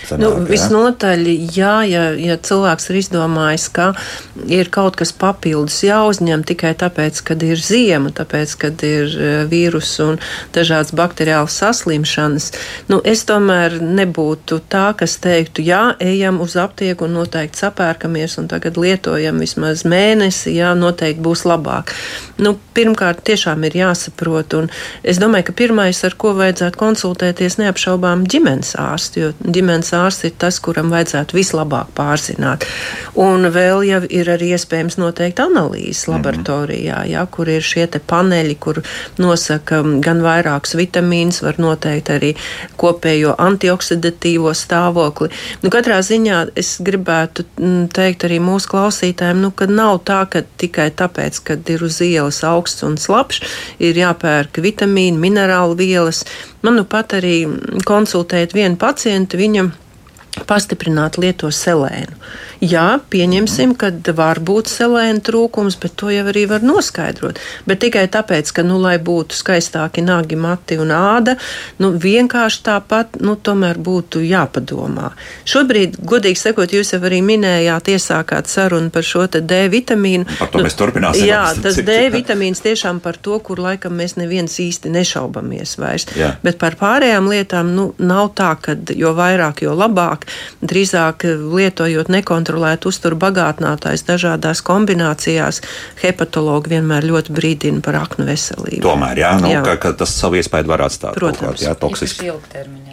[0.08, 1.24] Sanāk, nu, visnotaļ,
[1.54, 3.88] jā, ja, ja cilvēks ir izdomājis, ka
[4.48, 9.90] ir kaut kas papildus jāuzņem tikai tāpēc, ka ir ziema, tāpēc, ka ir e, vīrus
[10.04, 10.18] un
[10.56, 12.50] dažādas bakteriālas saslimšanas,
[12.92, 18.48] nu, es tomēr nebūtu tā, kas teiktu, jā, ejam uz aptieku un noteikti sapērkamies un
[18.50, 21.94] tagad lietojam vismaz mēnesi, jā, noteikti būs labāk.
[22.38, 24.70] Nu, pirmkārt, tiešām ir jāsaprot, un
[25.02, 30.34] es domāju, ka pirmais, ar ko vajadzētu konsultēties, neapšaubām ģimenes ārsti, jo ģimenes ārsts ir
[30.38, 32.66] tas, kuram vajadzētu vislabāk pārzināt.
[33.18, 36.16] Un vēl jau ir arī iespējams noteikt analīzes mhm.
[36.16, 38.82] laboratorijā, jā, kur ir šie paneļi, kur
[39.18, 42.34] nosaka gan vairākus vitamīnus, var noteikt arī
[42.80, 45.30] kopējo antioksidatīvo stāvokli.
[45.62, 47.46] Nu, katrā ziņā es gribētu
[47.94, 52.42] teikt arī mūsu klausītājiem, nu, ka nav tā, ka tikai tāpēc, ka ir uz ielas
[52.46, 53.42] augsts un slapjš,
[53.82, 56.24] ir jāpērk vitamīni, minerālu vielas.
[56.62, 57.44] Man nu pat arī
[57.86, 59.67] konsultējot vienu pacientu, viņam
[60.48, 62.16] pastiprināt lieto selēnu.
[62.58, 67.38] Jā, pieņemsim, ka var būt selēna trūkums, bet to jau arī var noskaidrot.
[67.70, 71.36] Bet tikai tāpēc, ka, nu, lai būtu skaistāki nagi, mati un āda,
[71.78, 75.12] nu, vienkārši tāpat, nu, tomēr būtu jāpadomā.
[75.46, 80.26] Šobrīd, godīgi sakot, jūs jau arī minējāt, iesākāt sarunu par šo D vitamīnu.
[80.40, 81.28] Par to nu, mēs turpināsim.
[81.30, 86.08] Jā, tas D vitamīns tiešām par to, kur laikam mēs neviens īsti nešaubamies vairs.
[86.18, 86.34] Jā.
[86.42, 90.17] Bet par pārējām lietām, nu, nav tā, ka jo vairāk, jo labāk,
[90.64, 95.62] drīzāk lietojot nekontrolētu uzturu bagātinātājs dažādās kombinācijās,
[96.02, 98.82] hepatologi vienmēr ļoti brīdina par aknu veselību.
[98.84, 99.62] Tomēr, jā, nu, jā.
[99.66, 101.18] Ka, ka tas savu iespēju var atstāt.
[101.18, 102.32] Protams, jā, toksiski.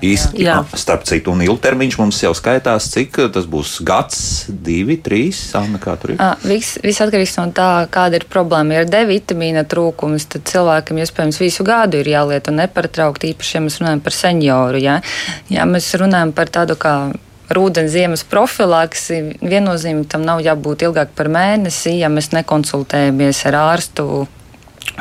[0.06, 0.58] Īsti, jā.
[0.78, 5.96] Starp citu, un ilgtermiņš mums jau skaitās, cik tas būs gads, divi, trīs, Anna, kā
[6.00, 6.22] tur ir?
[6.22, 8.76] À, viss, viss atkarīgs no tā, kāda ir problēma.
[8.76, 13.58] Ja ir D vitamīna trūkums, tad cilvēkam iespējams visu gadu ir jāliet un nepārtraukti, īpaši,
[13.58, 14.82] ja mēs runājam par senioru.
[14.84, 15.00] Ja,
[15.52, 16.96] ja mēs runājam par tādu kā
[17.50, 24.26] rudens ziemas profilaksi viennozīmīgi tam nav jābūt ilgāk par mēnesi, ja mēs nekonsultējamies ar ārstu.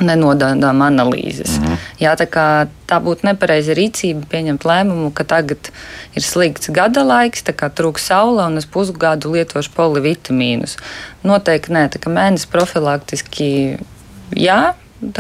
[0.01, 1.59] Nenododām analīzes.
[1.61, 1.83] Mm -hmm.
[2.01, 5.71] Jā, tā, kā, tā būtu nepareiza rīcība pieņemt lēmumu, ka tagad
[6.17, 10.77] ir slikts gada laiks, kā trūks saule, un es pusgadu lietošu polivitamīnus.
[11.23, 13.79] Noteikti nē, tā kā mēnesis profilaktiski
[14.35, 14.75] jā,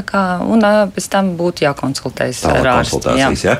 [0.04, 0.62] Kā, un
[0.94, 3.00] pēc tam būtu jākonsultējas ar ārstu.
[3.18, 3.30] Jā.
[3.44, 3.56] Jā.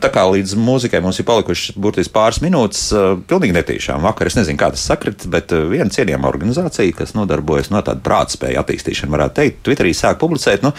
[0.00, 2.86] Tā kā līdz mūzikai mums ir palikušas burtiski pāris minūtes,
[3.30, 4.02] pilnīgi netīšām.
[4.06, 8.64] Vakar es nezinu, kā tas sakrit, bet viena cienījama organizācija, kas nodarbojas no tāda prātspēja
[8.64, 10.72] attīstīšana, varētu teikt, Twitterī sāk publicēt nu,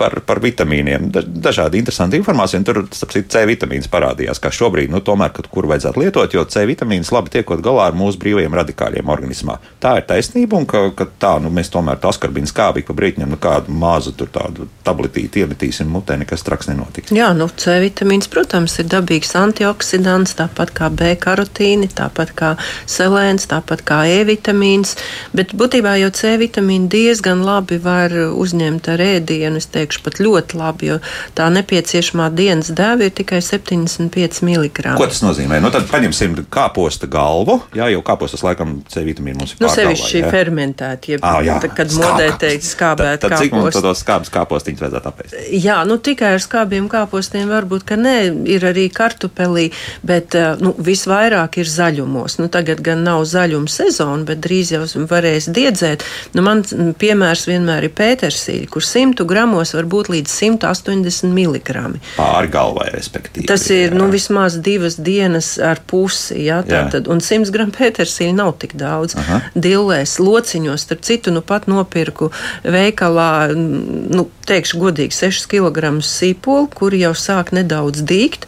[0.00, 1.10] par, par vitamīniem.
[1.12, 5.68] Dažādi interesanti informācija, un tur, citu, C vitamīns parādījās, kā šobrīd, nu, tomēr, kad kur
[5.70, 9.58] vajadzētu lietot, jo C vitamīns labi tiekot galā ar mūsu brīvajiem radikāļiem organismā.
[9.82, 13.34] Tā ir taisnība, un ka, ka tā, nu, mēs tomēr tas skarbīns kābīgi pa brītņam,
[13.34, 17.12] nu, kādu mazu tur tādu tabletīti iemetīsim mutē, nekas traks nenotiks.
[17.14, 22.54] Jā, nu, C vitamīns, protams, ir dabīgs antioksidants, tāpat kā B karotīni, tāpat kā
[22.88, 24.94] selēns, tāpat kā E vitamīns,
[25.36, 30.60] bet būtībā jau C vitamīnu diezgan labi var uzņemt ar ēdienu, es teikšu pat ļoti
[30.60, 31.00] labi, jo
[31.38, 34.94] tā nepieciešamā dienas dēva ir tikai 75 mg.
[34.98, 35.60] Ko tas nozīmē?
[35.64, 39.62] Nu, tad paņemsim kāposta galvu, jā, jo kāpostas laikam C vitamīnu mums ir.
[39.64, 43.44] Nu, sevišķi fermentēti, jeb, ah, jā, kad modē teikt skābēt kāpostu.
[43.48, 44.58] Cik mums tos skābes kāpostu?
[44.58, 45.36] kāpostiņus vajadzētu apēst?
[45.54, 48.16] Jā, nu tikai ar skābiem kāpostiem varbūt, ka nē,
[48.50, 49.68] ir arī kartupelī,
[50.06, 52.38] bet eh, nu, visvairāk ir zaļumos.
[52.40, 56.04] Nu, tagad gan nav zaļuma sezona, bet drīz jau varēs diedzēt.
[56.34, 56.64] Nu, man
[56.98, 61.84] piemērs vienmēr ir pētersīļa, kur 100 gramos var būt līdz 180 mg.
[62.16, 63.48] Pāri galvai, respektīvi.
[63.48, 63.98] Tas ir jā.
[63.98, 69.16] nu, vismaz divas dienas ar pusi, jā, tātad, un 100 gramu pētersīļa nav tik daudz.
[69.18, 69.42] Aha.
[69.58, 72.30] Dillēs, lociņos, starp citu, nu pat nopirku
[72.64, 73.28] veikalā,
[74.08, 78.46] nu, teikšu godīgi, 6 kg sīpolu, kuri jau sāk nedaudz dīgt.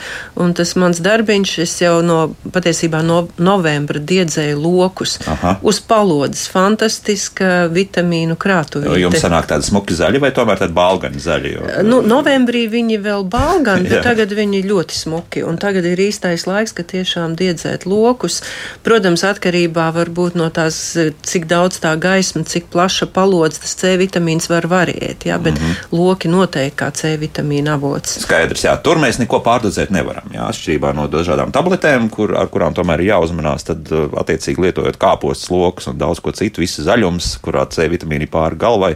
[0.57, 2.19] Tas mans darbiņš, es jau no
[2.53, 5.59] patiesībā no novembra diedzēju lokus Aha.
[5.67, 6.47] uz palodzes.
[6.53, 8.93] Fantastiska vitamīnu krātuve.
[9.01, 11.55] Jums sanāk tādi smuki zaļi vai tomēr tādi balgani zaļi?
[11.57, 11.69] Jo...
[11.87, 15.45] Nu, novembrī viņi vēl balgani, bet tagad viņi ļoti smuki.
[15.47, 18.41] Un tagad ir īstais laiks, ka tiešām diedzēt lokus.
[18.87, 20.81] Protams, atkarībā varbūt no tās,
[21.27, 25.27] cik daudz tā gaisma, cik plaša palodze, tas C vitamīns var variēt.
[25.29, 28.19] Jā, bet mm -hmm loki noteikti kā C vitamīna avots.
[28.25, 30.29] Skaidrs, jā, tur mēs neko pārdozēt nevaram.
[30.35, 34.99] Jā, atšķirībā no dažādām tabletēm, kur, ar kurām tomēr ir jāuzmanās, tad uh, attiecīgi lietojot
[35.01, 38.95] kāpostus, lokus un daudz ko citu, visu zaļums, kurā C vitamīna ir pāri galvai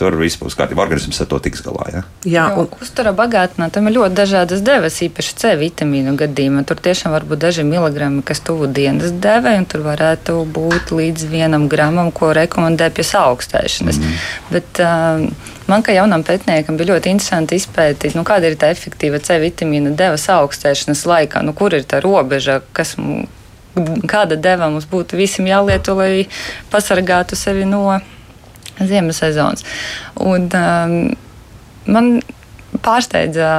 [0.00, 0.82] tur viss būs kārtībā.
[0.86, 1.86] Organisms ar to tiks galā.
[1.92, 2.02] Ja?
[2.28, 6.64] Jā, un uzturā bagātinātam ir ļoti dažādas devas, īpaši C vitamīnu gadījumā.
[6.68, 11.28] Tur tiešām var būt daži miligrami, kas tuvu dienas devai, un tur varētu būt līdz
[11.30, 14.00] vienam gramam, ko rekomendē pie augstēšanas.
[14.00, 14.28] Mm -hmm.
[14.50, 19.20] Bet, uh, Man kā jaunam pētniekam bija ļoti interesanti izpētīt, nu, kāda ir tā efektīva
[19.22, 22.96] C vitamīna devas augstēšanas laikā, nu, kur ir tā robeža, kas
[24.10, 26.26] kāda deva mums būtu visam jālieto, lai
[26.72, 28.00] pasargātu sevi no
[28.88, 29.64] ziemas sezonas.
[30.20, 30.94] Un, um,
[31.90, 32.12] man
[32.84, 33.50] pārsteidza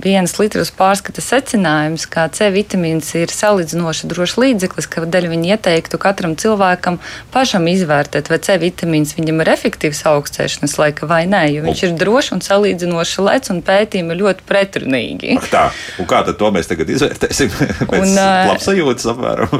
[0.00, 6.00] vienas litras pārskata secinājums, ka C vitamīns ir salīdzinoši drošs līdzeklis, ka dēļ viņa ieteiktu
[6.00, 6.98] katram cilvēkam
[7.34, 11.96] pašam izvērtēt, vai C vitamīns viņam ir efektīvs augstēšanas laika vai nē, jo viņš ir
[12.00, 15.34] drošs un salīdzinoši lēts un pētījumi ir ļoti pretrunīgi.
[15.40, 15.64] Ak tā,
[16.00, 17.52] un kā tad to mēs tagad izvērtēsim?
[17.90, 18.14] Pēc
[18.50, 19.58] labsajūtas apmēram.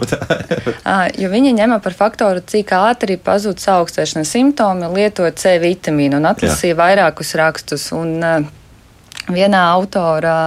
[1.22, 6.78] jo viņi ņem par faktoru, cik ātri pazūd augstēšanas simptomi, lietot C vitamīnu un atlasīja
[6.78, 7.90] vairākus rakstus.
[7.96, 8.16] Un,
[9.28, 10.38] vienā autora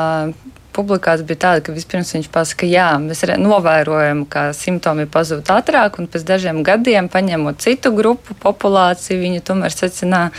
[0.73, 6.09] publikācija bija tāda, ka vispirms viņš pasaka, jā, mēs novērojam, ka simptomi pazūd ātrāk, un
[6.11, 10.31] pēc dažiem gadiem, paņemot citu grupu populāciju, viņi tomēr secināja,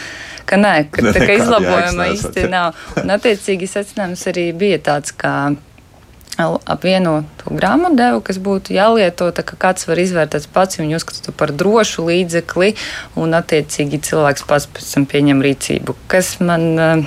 [0.49, 2.75] ka nē, ka, tā, ka izlabojuma īsti nav.
[3.03, 5.55] Un attiecīgi secinājums arī bija tāds, ka
[6.39, 11.35] ap vienu grāmatu devu, kas būtu jālieto, tā kā kāds var izvērtēt pats, viņu uzskata
[11.37, 12.75] par drošu līdzekli,
[13.21, 17.07] un attiecīgi cilvēks pats pēc tam pieņem rīcību, kas man,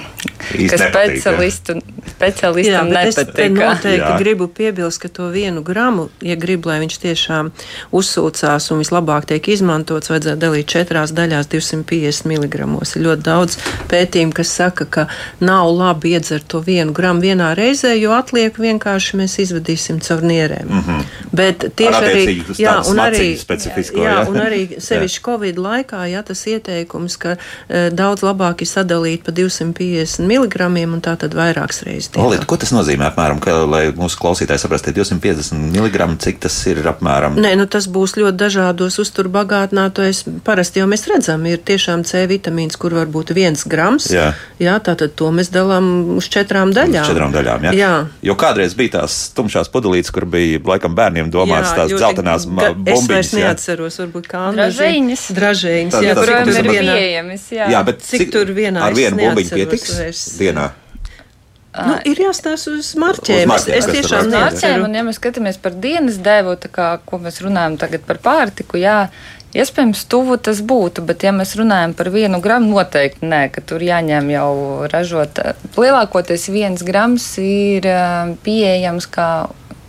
[0.54, 1.78] Īsti kas speciālistu,
[2.14, 3.34] speciālistam nepatīk.
[3.48, 4.14] Es noteikti Jā.
[4.22, 7.52] gribu piebilst, ka to vienu gramu, ja grib, lai viņš tiešām
[7.96, 12.68] uzsūcās un vislabāk tiek izmantots, vajadzētu dalīt četrās daļās 250 mg.
[12.98, 13.58] Ir ļoti daudz
[13.92, 15.08] pētījumu, kas saka, ka
[15.44, 20.68] nav labi iedzert to vienu gramu vienā reizē, jo atliek vienkārši mēs izvadīsim caur nierēm.
[20.70, 21.06] Mm -hmm.
[21.32, 22.24] Bet tieši arī,
[22.58, 27.90] jā, un arī, jā, jā, un arī sevišķi Covid laikā, jā, tas ieteikums, ka uh,
[27.92, 32.12] daudz labāk ir sadalīt pa 250 mg un tā tad vairākas reizes.
[32.18, 36.82] Olīt, ko tas nozīmē apmēram, ka, lai mūsu klausītāji saprastu, 250 mg, cik tas ir
[36.88, 37.38] apmēram?
[37.42, 40.24] Nē, nu tas būs ļoti dažādos uztur bagātinātojos.
[40.48, 44.10] Parasti jau mēs redzam, ir tiešām C vitamīns, kur var būt viens grams.
[44.14, 47.04] Jā, jā tātad to mēs dalām uz četrām daļām.
[47.04, 47.76] Uz četrām daļām, jā.
[47.78, 47.94] jā.
[48.30, 52.48] Jo kādreiz bija tā tās tumšās pudelītes, kur bija laikam bērniem domāts jā, tās dzeltenās
[52.50, 52.98] bumbiņas.
[52.98, 55.28] Es vairs neatceros, varbūt kā dražēņas.
[55.38, 57.48] Dražēņas, jā, kurām ir pieejamas.
[57.54, 57.70] Jā.
[57.74, 60.28] jā, bet cik, cik tur vienā ar vienu bumbiņu pietiks vairs.
[60.42, 60.68] dienā?
[61.78, 63.44] Nu, ir jāstāsta uz marķiem.
[63.44, 64.86] Uz marķiem es, es tiešām neatceros.
[64.88, 69.04] Un, ja mēs skatāmies par dienas devu, kā, ko mēs runājam tagad par pārtiku, jā,
[69.58, 73.82] Iespējams, tuvu tas būtu, bet, ja mēs runājam par vienu gramu, noteikti nē, ka tur
[73.82, 74.52] jāņem jau
[74.92, 75.42] ražot.
[75.78, 77.88] Lielākoties viens grams ir
[78.46, 79.30] pieejams kā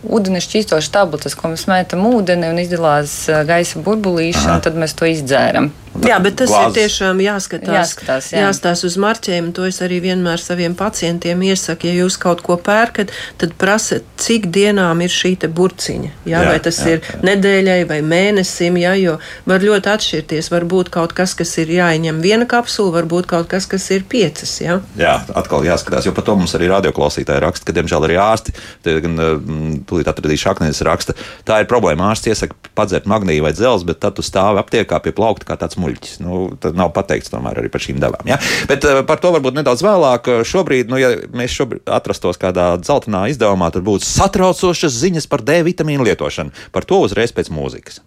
[0.09, 3.13] ūdeni šķīstošas tabletes, ko mēs mētam ūdeni un izdalās
[3.45, 5.69] gaisa burbulīši, un tad mēs to izdzēram.
[6.05, 6.69] Jā, bet tas glāzes.
[6.69, 8.43] ir tiešām jāskatās, jāskatās, jā.
[8.45, 9.51] jāskatās uz marķējumu.
[9.57, 11.89] To es arī vienmēr saviem pacientiem iesaku.
[11.89, 16.11] Ja jūs kaut ko pērkat, tad prasiet, cik dienām ir šī burciņa.
[16.29, 17.19] Jā, jā, vai tas jā, ir jā.
[17.29, 19.17] nedēļai vai mēnesim, jā, jo
[19.49, 20.51] var ļoti atšķirties.
[20.53, 24.55] Varbūt kaut kas, kas ir jāieņem viena kapsula, varbūt kaut kas, kas ir piecas.
[24.61, 28.55] Jā, jā atkal jāskatās, jo par to mums arī radioklausītāji raksta, ka, diemžēl, arī ārsti,
[28.85, 32.11] gan mm, tūlīt atradīšu aknēs raksta, tā ir problēma.
[32.13, 35.78] Ārsts iesaka padzert magnīju vai dzelzi, bet tad tu stāvi aptiekā pie plaukta kā tāds
[35.79, 36.19] muļķis.
[36.25, 38.27] Nu, tad nav pateikts tomēr arī par šīm devām.
[38.29, 38.39] Ja?
[38.69, 40.31] Bet uh, par to varbūt nedaudz vēlāk.
[40.47, 45.61] Šobrīd, nu, ja mēs šobrīd atrastos kādā dzeltenā izdevumā, tad būtu satraucošas ziņas par D
[45.67, 46.55] vitamīnu lietošanu.
[46.75, 48.01] Par to uzreiz pēc mūzikas.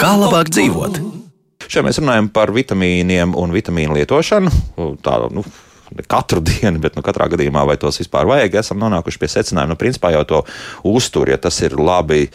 [0.00, 0.98] Kā labāk dzīvot?
[1.64, 4.50] Šeit mēs runājam par vitamīniem un vitamīnu lietošanu.
[5.04, 5.44] Tā, nu,
[6.10, 9.78] katru dienu, bet nu, katrā gadījumā, vai tos vispār vajag, esam nonākuši pie secinājuma, nu,
[9.80, 10.42] principā jau to
[10.90, 12.26] uztur, ja tas ir labi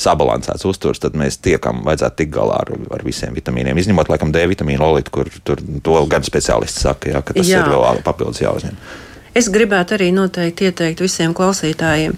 [0.00, 4.44] sabalansēts uzturs, tad mēs tiekam, vajadzētu tikt galā ar, ar visiem vitamīniem, izņemot, laikam, D
[4.52, 7.64] vitamīnu olītu, kur tur to gan speciālisti saka, ja, ka tas Jā.
[7.64, 8.78] ir vēl papildus jāuzņem.
[9.36, 12.14] Es gribētu arī noteikti ieteikt visiem klausītājiem,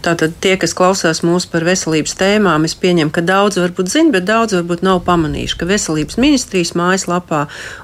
[0.00, 4.24] tātad tie, kas klausās mūsu par veselības tēmām, es pieņemu, ka daudz varbūt zina, bet
[4.28, 7.42] daudz varbūt nav pamanījuši, ka veselības ministrijas mājaslapā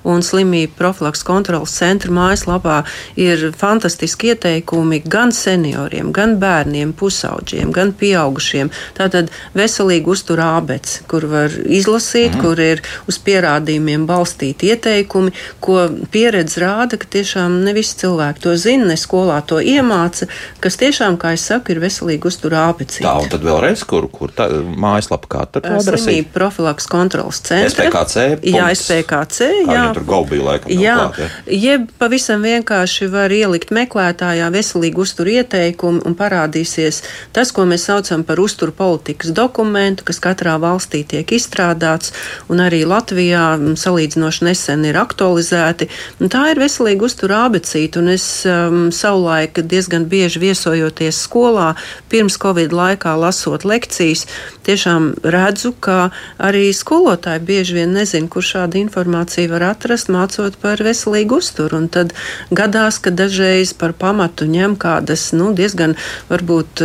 [0.08, 2.78] un slimību profilaks kontrolas centra mājaslapā
[3.20, 8.72] ir fantastiski ieteikumi gan senioriem, gan bērniem, pusauģiem, gan pieaugušiem.
[8.96, 12.40] Tātad veselīgi uztur ābets, kur var izlasīt, mm.
[12.40, 18.54] kur ir uz pierādījumiem balstīti ieteikumi, ko pieredze rāda, ka tiešām ne visi cilvēki to
[18.60, 20.28] zina, ne skolā to iemāca,
[20.62, 23.04] kas tiešām, kā es saku, ir veselīgi uzturā apecīte.
[23.06, 26.06] Tā, un tad vēlreiz, kur, kur tā mājaslapa kā tur adresē?
[26.06, 27.88] Slimību profilaks kontrolas centra.
[27.88, 28.26] SPKC.
[28.46, 29.74] Jā, SPKC, jā.
[29.74, 30.72] jā tur gaubī laikam.
[30.72, 31.56] Jā, klāt, ja?
[31.56, 37.02] jeb pavisam vienkārši var ielikt meklētājā veselīgi uztur ieteikumu un parādīsies
[37.36, 42.12] tas, ko mēs saucam par uzturu politikas dokumentu, kas katrā valstī tiek izstrādāts
[42.52, 45.88] un arī Latvijā salīdzinoši nesen ir aktualizēti.
[46.20, 51.74] Un tā ir veselīga uztura abecīta, un es um, savulaik diezgan bieži viesojoties skolā,
[52.12, 54.26] pirms Covid laikā lasot lekcijas,
[54.66, 56.10] tiešām redzu, ka
[56.42, 61.80] arī skolotāji bieži vien nezina, kur šādu informāciju var atrast, mācot par veselīgu uzturu.
[61.80, 62.14] Un tad
[62.50, 65.96] gadās, ka dažreiz par pamatu ņem kādas nu, diezgan
[66.30, 66.82] varbūt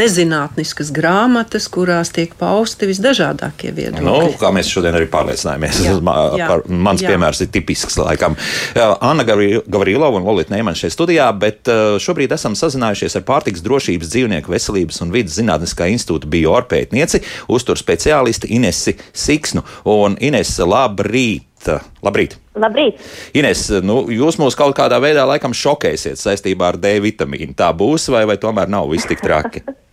[0.00, 4.06] nezinātniskas grāmatas, kurās tiek pausti visdažādākie viedokļi.
[4.06, 5.96] Nu, kā mēs šodien arī pārliecinājāmies, jā,
[6.40, 7.12] jā, par, mans jā.
[7.12, 8.36] piemērs ir tipisks laikam.
[8.76, 11.68] Anna Gavrilova un Lolita Neiman šeit studijā, bet
[12.02, 17.22] šobrīd esam sazinājušies ar pārtiks drošības, dzīvnieku veselības un vidas zinātniskā institūta bioorpētnieci,
[17.52, 19.64] uztur speciālisti Inesi Siksnu.
[19.90, 21.68] Un Ines, labrīt!
[22.04, 22.38] Labrīt!
[22.60, 23.02] Labrīt!
[23.36, 27.54] Ines, nu, jūs mūs kaut kādā veidā laikam šokēsiet saistībā ar D vitamīnu.
[27.58, 29.64] Tā būs vai, vai tomēr nav viss tik traki?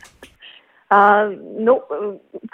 [0.87, 1.73] Uh, nu,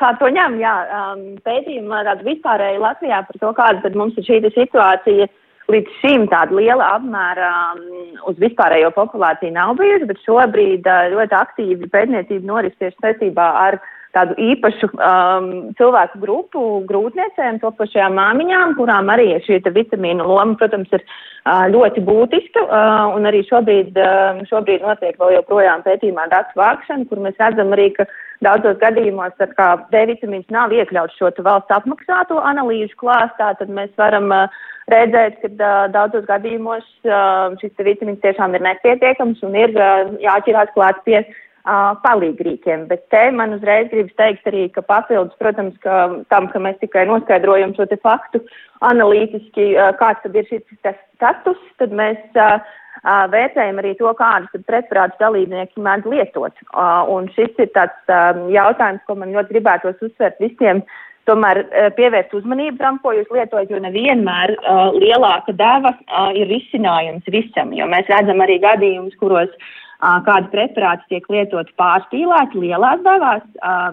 [0.02, 4.26] kā to ņem, jā, um, pētījumi tādu vispārēju Latvijā par to, kāda tad mums ir
[4.26, 5.28] šī situācija.
[5.72, 7.84] Līdz šim tāda liela apmēra um,
[8.28, 13.80] uz vispārējo populāciju nav bijusi, bet šobrīd uh, ļoti aktīvi pētniecība noris tieši saistībā ar
[14.14, 15.48] tādu īpašu um,
[15.78, 22.66] cilvēku grupu grūtniecēm, topošajām māmiņām, kurām arī šī vitamīnu loma, protams, ir uh, ļoti būtiska.
[22.68, 27.74] Uh, un arī šobrīd, uh, šobrīd notiek vēl joprojām pētījumā datu vākšana, kur mēs redzam
[27.74, 28.08] arī, ka
[28.46, 34.62] daudzos gadījumos, D vitamīns nav iekļauts šo valsts apmaksāto analīžu klāstā, tad mēs varam uh,
[34.94, 40.76] redzēt, ka uh, daudzos gadījumos uh, šis vitamīns tiešām ir nepietiekams un ir uh, jāķirās
[40.76, 42.88] klāt pie uh, palīgrīkiem.
[42.90, 47.06] Bet te man uzreiz gribas teikt arī, ka papildus, protams, ka tam, ka mēs tikai
[47.08, 48.44] noskaidrojam šo te faktu
[48.84, 50.64] analītiski, uh, kāds tad ir šis
[51.16, 52.60] status, tad mēs uh,
[53.04, 56.60] uh, vērtējam arī to, kādus preparātus dalībnieki mēdz lietot.
[56.74, 60.84] Uh, un šis ir tāds um, jautājums, ko man ļoti gribētos uzsvērt visiem.
[61.24, 66.52] Tomēr uh, pievērst uzmanību tam, ko jūs lietojat, jo nevienmēr uh, lielāka deva uh, ir
[66.52, 69.72] risinājums visam, jo mēs redzam arī gadījumus, kuros uh,
[70.26, 73.44] kādi preparāti tiek lietoti pārspīlēti lielās devās,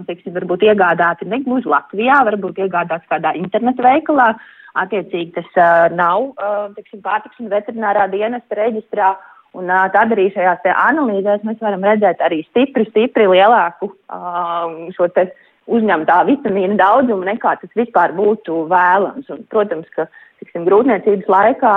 [0.09, 4.33] teiksim, varbūt iegādāti ne gluži Latvijā, varbūt iegādāts kādā internetu veikalā.
[4.81, 6.31] Attiecīgi tas nav,
[6.77, 9.15] teiksim, pārtiks un veterinārā dienesta reģistrā.
[9.59, 13.91] Un tad arī šajās analīzēs mēs varam redzēt arī stipri, stipri lielāku
[14.95, 15.27] šo te
[15.69, 19.29] uzņemtā vitamīna daudzumu nekā tas vispār būtu vēlams.
[19.33, 20.07] Un, protams, ka
[20.41, 21.75] tiksim, grūtniecības laikā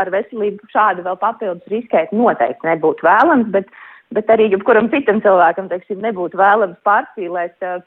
[0.00, 3.68] ar veselību šādi vēl papildus riskēt noteikti nebūtu vēlams, bet,
[4.16, 7.82] bet arī jebkuram citam cilvēkam, teiksim, nebūtu vēlams pārspīlēt uh,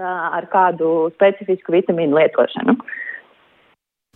[0.00, 2.78] ar kādu specifisku vitamīnu lietošanu.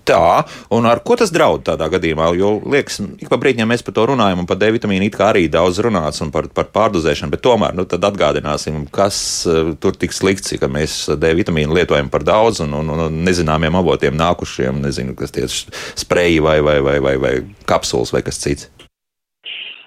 [0.04, 0.44] Tā,
[0.76, 2.26] un ar ko tas draud tādā gadījumā?
[2.36, 5.30] Jo, liekas, ik pa brīdim mēs par to runājam, un par D vitamīnu it kā
[5.32, 9.16] arī daudz runāts, un par, par pārdozēšanu, bet tomēr, nu, atgādināsim, kas
[9.48, 13.80] uh, tur tik slikts, ka mēs D vitamīnu lietojam par daudz, un, un, un nezināmiem
[13.80, 18.68] avotiem nākušiem, nezinu, kas tie spreji vai, vai, vai, vai, vai kapsulas vai kas cits.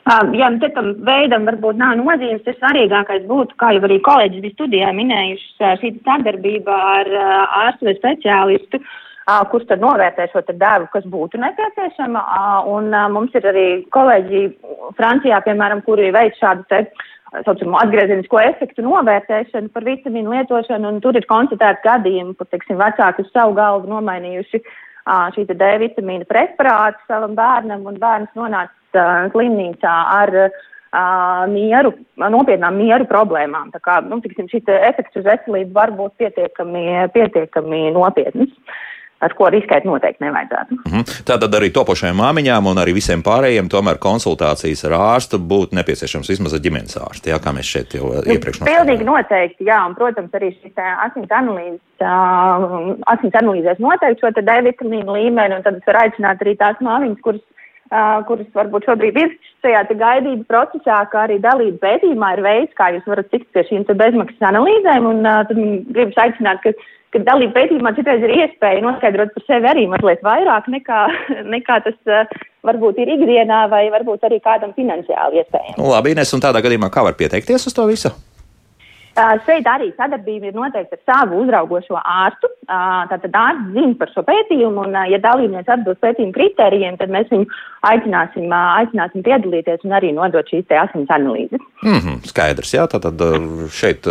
[0.07, 2.45] Jā, nu, tam veidam varbūt nav nozīmes.
[2.45, 7.11] Tas svarīgākais būtu, kā jau arī kolēģis bija studijā minējuši, šī sadarbība ar
[7.67, 8.79] ārstu vai speciālistu.
[8.79, 8.95] Uh,
[9.27, 12.23] kurš tad novērtē šo devu, kas būtu nepieciešama.
[12.71, 14.43] Un mums ir arī kolēģi
[14.99, 16.85] Francijā, piemēram, kuri veic šādu te
[17.43, 23.25] saucamo atgriezenisko efektu novērtēšanu par vitamīnu lietošanu, un tur ir konstatēti gadījumi, kur, teiksim, vecāki
[23.25, 24.63] uz savu galvu nomainījuši
[25.35, 30.35] šī D vitamīna preparātu savam bērnam, un bērns nonāca slimnīcā ar
[31.51, 33.73] mieru, nopietnām mieru problēmām.
[33.75, 38.55] Tā kā, nu, tiksim, šī efekts uz veselību var būt pietiekami, pietiekami nopietns.
[38.55, 38.85] Uh,
[39.23, 40.77] ar ko riskēt noteikti nevajadzētu.
[40.77, 41.23] Mm -hmm.
[41.29, 46.53] Tātad arī topošajām māmiņām un arī visiem pārējiem tomēr konsultācijas ar ārstu būtu nepieciešams vismaz
[46.53, 48.85] ar ģimenes ārstu, jā, kā mēs šeit jau nu, iepriekš noskaidrojām.
[48.85, 54.61] Pilnīgi noteikti, jā, un, protams, arī šis asins analīzes, uh, asins analīzēs noteikti šo D
[54.69, 57.45] vitamīnu līmeni, un tad es varu aicināt arī tās māmiņas, kuras
[57.87, 59.29] Uh, kuras varbūt šobrīd ir
[59.63, 63.85] šajā gaidību procesā, kā arī dalība pētījumā ir veids, kā jūs varat tikt pie šīm
[63.87, 65.07] bezmaksas analīzēm.
[65.07, 65.61] Un uh, tad
[65.95, 66.73] gribas aicināt, ka
[67.15, 71.01] ka dalība pētījumā citreiz ir iespēja noskaidrot par sevi arī mazliet vairāk nekā,
[71.55, 75.79] nekā tas uh, varbūt ir ikdienā vai varbūt arī kādam finansiāli iespējams.
[75.81, 78.13] Labi, Ines, un tādā gadījumā kā var pieteikties uz to visu?
[79.47, 82.49] Šeit arī sadarbība ir noteikti ar savu uzraugošo ārstu.
[82.67, 87.47] Tātad ārsts zina par šo pētījumu, un, ja dalībnieks atbilst pētījuma kritērijiem, tad mēs viņu
[87.87, 91.63] aicināsim, aicināsim piedalīties un arī nodot šīs asins analīzes.
[91.81, 92.85] Mm -hmm, skaidrs, jā.
[92.91, 93.25] Tātad
[93.73, 94.05] šeit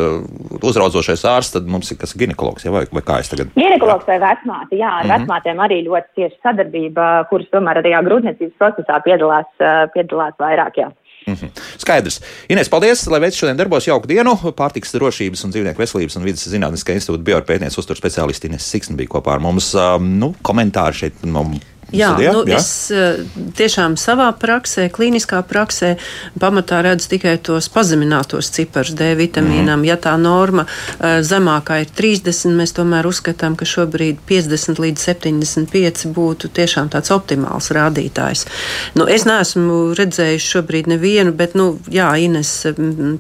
[0.63, 3.55] uzraudzošais ārsts, tad mums ir kas ginekologs, jā, vai, vai kā es tagad?
[3.55, 5.27] Ginekologs vai vecmāte, jā, ar mm -hmm.
[5.27, 9.51] vecmātēm arī ļoti cieša sadarbība, kuras tomēr arī grūtniecības procesā piedalās,
[9.95, 10.91] piedalās vairāk, jā.
[11.27, 11.51] Mm -hmm.
[11.79, 12.21] Skaidrs.
[12.49, 14.35] Inês, paldies, lai veids šodien darbos jauku dienu.
[14.55, 19.09] Pārtiks drošības un dzīvnieku veselības un vidas zinātniskā institūta biopētniece uztur speciālisti Inês Siksna bija
[19.09, 19.75] kopā ar mums.
[19.75, 21.43] Um, nu, komentāri šeit no
[21.95, 22.57] Jā, Studijā, nu, jā?
[22.59, 23.21] es eh,
[23.55, 25.93] tiešām savā praksē, klīniskā praksē,
[26.43, 29.79] pamatā redzu tikai tos pazeminātos ciparus D vitamīnam.
[29.79, 29.87] Mm.
[29.87, 36.11] Ja tā norma eh, zemākā ir 30, mēs tomēr uzskatām, ka šobrīd 50 līdz 75
[36.17, 38.49] būtu tiešām tāds optimāls rādītājs.
[38.99, 42.51] Nu, es neesmu redzējis šobrīd nevienu, bet, nu, jā, Ines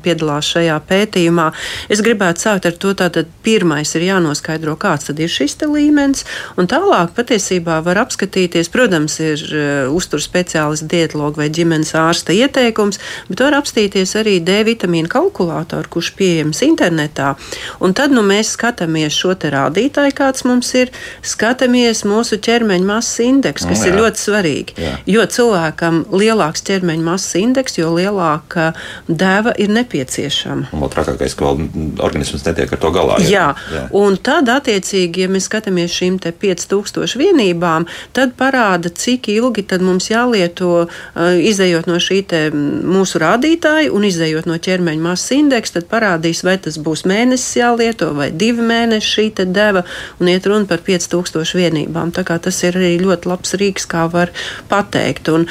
[0.02, 1.46] piedalās šajā pētījumā.
[1.92, 6.26] Es gribētu sākt ar to, tātad pirmais ir jānoskaidro, kāds tad ir šis līmenis,
[6.58, 8.70] un tālāk patiesībā var apskatīt apskatīties.
[8.72, 12.98] Protams, ir uh, uzturu speciālists, dietologa vai ģimenes ārsta ieteikums,
[13.28, 17.36] bet var apstīties arī D vitamīnu kalkulātoru, kurš pieejams internetā.
[17.80, 20.90] Un tad nu, mēs skatāmies šo rādītāju, kāds mums ir,
[21.22, 23.92] skatāmies mūsu ķermeņa masas indeksu, kas mm, jā.
[23.92, 24.76] ir ļoti svarīgi.
[24.80, 24.94] Jā.
[25.07, 28.72] Jo cilvēkam lielāks ķermeņa masas indeks, jo lielāka
[29.09, 30.70] deva ir nepieciešama.
[30.72, 33.20] Un vēl trakākais, ka vēl organisms netiek ar to galā.
[33.20, 33.76] Jā, jā.
[33.76, 33.84] jā.
[33.98, 37.86] un tad attiecīgi, ja mēs skatāmies šīm 5000 vienībām,
[38.16, 40.86] tad parāda, cik ilgi mums jālieto,
[41.16, 42.22] izējot no šī
[42.55, 48.12] mūsu rādītāja un izējot no ķermeņa masas indeksa, tad parādīs, vai tas būs mēnesis jālieto
[48.16, 49.82] vai divi mēneši šī deva,
[50.20, 52.12] un iet runa par 5000 vienībām.
[52.14, 54.32] Tā kā tas ir arī ļoti labs rīks, kā var
[54.70, 55.30] pateikt.
[55.32, 55.47] Un,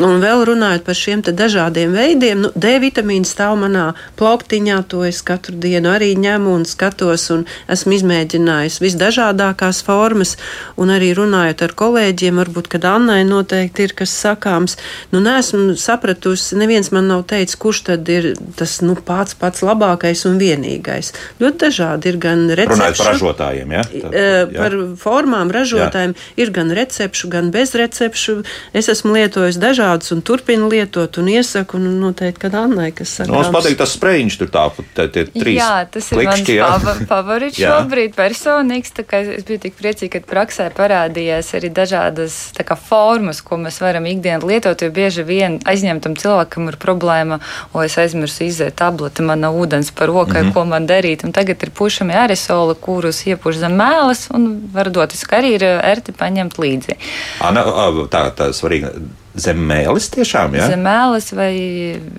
[0.00, 3.90] un vēl runājot par šiem dažādiem veidiem, nu, D vitamīns stāv manā
[4.20, 10.36] plauktiņā, to es katru dienu arī ņemu un skatos, un esmu izmēģinājis visdažādākās formas,
[10.80, 14.76] un arī runājot ar kolēģiem, varbūt, kad Annai noteikti ir kas sakāms.
[15.12, 20.24] Nu, nesmu sapratusi, neviens man nav teicis, kurš tad ir tas nu, pats pats labākais
[20.28, 21.12] un vienīgais.
[21.40, 22.76] Ļoti dažādi ir gan recepšu.
[22.76, 23.84] Runājot par ražotājiem, ja?
[23.90, 24.60] Tad, jā.
[24.60, 26.28] Par formām ražotājiem jā.
[26.44, 28.36] ir gan recepšu, gan bezrecepšu.
[28.76, 33.30] Es esmu lietojis dažādus un turpinu lietot un iesaku, un noteikti, kad Annai, kas saka.
[33.30, 34.66] Nu, mums patīk tas sprejiņš tur tā,
[34.98, 35.58] tie trīs.
[35.58, 40.32] Jā, tas ir klikšķi, mans favorīts šobrīd personīgs, tā kā es biju tik priecīga, ka
[40.34, 44.82] praksē parādījās arī dažādas tādas kā, formas, ko mēs varam ikdienā lietot.
[44.82, 47.40] Jo bieži vien aizņemtam cilvēkam ir problēma,
[47.72, 50.54] o es aizmirsu iziet tableti, man nav ūdens par rokai, mm -hmm.
[50.54, 51.24] ko man darīt.
[51.24, 55.64] Un tagad ir pušami aerosoli, kurus iepuš zem mēles un var doties, ka arī ir
[55.64, 56.96] erti paņemt līdzi.
[57.40, 57.64] Ana,
[58.10, 58.92] tā, tā svarīga.
[59.34, 60.66] Zem mēlis tiešām, jā?
[60.66, 61.54] Zem mēlis vai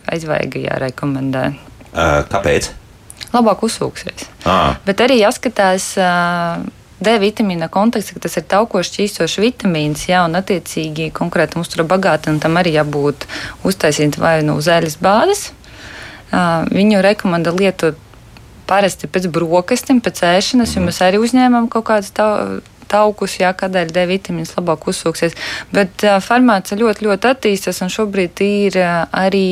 [0.08, 1.54] aizvaiga jārekomendē.
[1.92, 2.70] Uh, kāpēc?
[3.34, 4.30] Labāk uzsūksies.
[4.46, 4.76] Ah.
[4.86, 5.98] Bet arī jāskatās.
[6.00, 6.64] Uh,
[7.02, 12.38] D vitamīna kontekstā, ka tas ir taukošs šķīstošs vitamīns, jā, un attiecīgi konkrētam uztura bagātam
[12.42, 13.26] tam arī jābūt
[13.66, 15.48] uztaisīt vai no nu zēļas bāzes.
[16.32, 17.98] Viņu rekomenda lietot
[18.70, 22.14] parasti pēc brokastiem, pēc ēšanas, jo mēs arī uzņēmām kaut kādas
[22.92, 25.36] taukus, jā, kādēļ D vitamīns labāk uzsūksies.
[25.74, 29.50] Bet uh, farmācija ļoti, ļoti attīstās, un šobrīd ir uh, arī.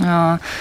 [0.00, 0.56] Uh,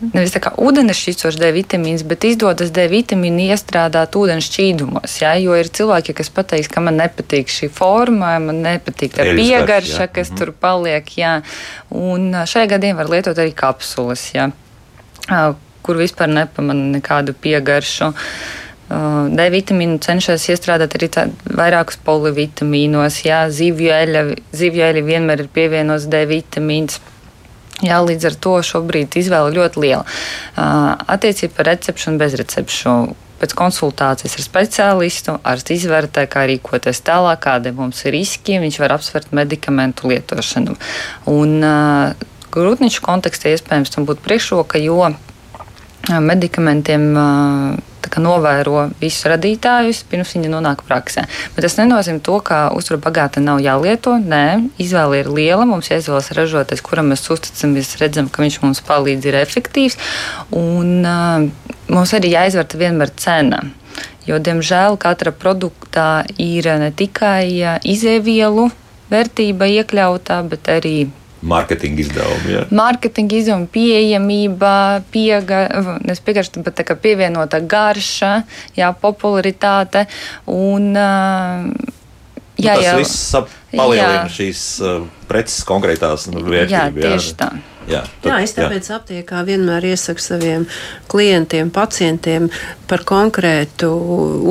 [0.00, 5.16] nevis tā kā ūdens šķīstošs D vitamīns, bet izdodas D vitamīnu iestrādāt ūdens šķīdumos.
[5.22, 5.34] Ja?
[5.40, 10.32] Jo ir cilvēki, kas pateiks, ka man nepatīk šī forma, man nepatīk tā piegarša, kas
[10.32, 10.40] mhm.
[10.40, 11.12] tur paliek.
[11.20, 11.40] Ja?
[11.90, 14.50] Un šajā gadījumā var lietot arī kapsulas, ja?
[15.84, 18.12] kur vispār nepamana nekādu piegaršu.
[18.90, 23.20] D vitamīnu cenšas iestrādāt arī tā, vairākus polivitamīnos.
[23.22, 26.98] Jā, zivju eļļa, zivju eļļa vienmēr ir pievienots D vitamīns.
[27.80, 30.04] Jā, līdz ar to šobrīd izvēle ļoti liela.
[30.56, 32.94] Attiecībā par recepšu un bezrecepšu
[33.40, 38.98] pēc konsultācijas ar speciālistu, ārsts izvērtē, kā rīkoties tālāk, kādi mums ir riski, viņš var
[38.98, 40.76] apsvērt medikamentu lietošanu.
[41.32, 41.56] Un
[42.52, 45.08] grūtniņšu kontekstā iespējams tam būtu priekšroka, jo
[46.08, 47.12] medikamentiem
[48.18, 51.26] novēro visus radītājus, pirms viņi nonāk praksē.
[51.54, 54.16] Bet tas nenozīmē to, ka uztura bagāta nav jālieto.
[54.18, 55.66] Nē, izvēle ir liela.
[55.68, 59.98] Mums jāizvēlas ražotājs, kuram mēs uzticamies, redzam, ka viņš mums palīdz, ir efektīvs.
[60.50, 61.46] Un uh,
[61.92, 63.62] mums arī jāizvērta vienmēr cena.
[64.26, 68.68] Jo, diemžēl, katra produktā ir ne tikai izēvielu
[69.10, 71.10] vērtība iekļautā, bet arī
[71.40, 72.52] Mārketinga izdevumi.
[72.52, 72.64] Jā.
[72.74, 74.74] Mārketinga izdevumi, pieejamība,
[75.12, 75.62] piega,
[76.26, 78.32] piegarša, bet kā pievienota garša,
[78.76, 80.04] jā, popularitāte.
[80.52, 81.80] Un, jā,
[82.60, 83.34] nu, tas jā, viss
[83.72, 84.30] palielina jā.
[84.36, 84.64] šīs
[85.30, 86.76] preces konkrētās nu, vērtības.
[86.76, 87.38] Jā, tieši jā.
[87.40, 87.50] tā.
[87.88, 88.98] Jā, tad, jā, es tāpēc jā.
[88.98, 90.66] aptiekā vienmēr iesaku saviem
[91.10, 92.50] klientiem, pacientiem
[92.90, 93.88] par konkrētu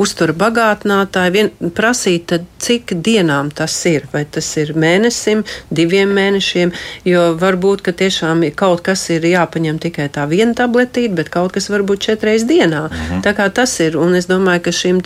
[0.00, 1.32] uzturu bagātinātāju.
[1.34, 4.06] Vien, prasīt, tad, cik dienām tas ir.
[4.12, 6.72] Vai tas ir mēnesim, diviem mēnešiem,
[7.08, 11.70] jo varbūt, ka tiešām kaut kas ir jāpaņem tikai tā viena tabletīte, bet kaut kas
[11.72, 12.86] varbūt četreiz dienā.
[12.88, 13.22] Mhm.
[13.24, 15.00] Tā kā tas ir, un es domāju, ka šim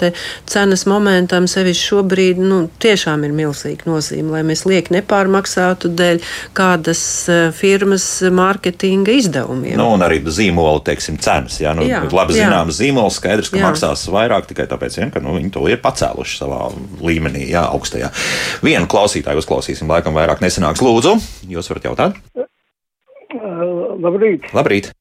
[0.50, 6.22] cenas momentam sevišķi šobrīd, nu, tiešām ir milzīga nozīme, lai mēs liek nepārmaksātu dēļ
[6.56, 9.76] kādas uh, firmas mārketinga izdevumiem.
[9.80, 11.58] Nu, un arī zīmola, teiksim, cenas.
[11.62, 13.66] Jā, nu, jā, labi zināms zīmols, skaidrs, ka jā.
[13.68, 16.66] maksās vairāk tikai tāpēc, vien, ka nu, viņi to ir pacēluši savā
[17.04, 18.10] līmenī, jā, augstajā.
[18.64, 20.84] Vienu klausītāju uzklausīsim, laikam vairāk nesanāks.
[20.84, 21.16] Lūdzu,
[21.50, 22.20] jūs varat jautāt?
[23.34, 24.50] Uh, labrīt!
[24.54, 24.94] Labrīt!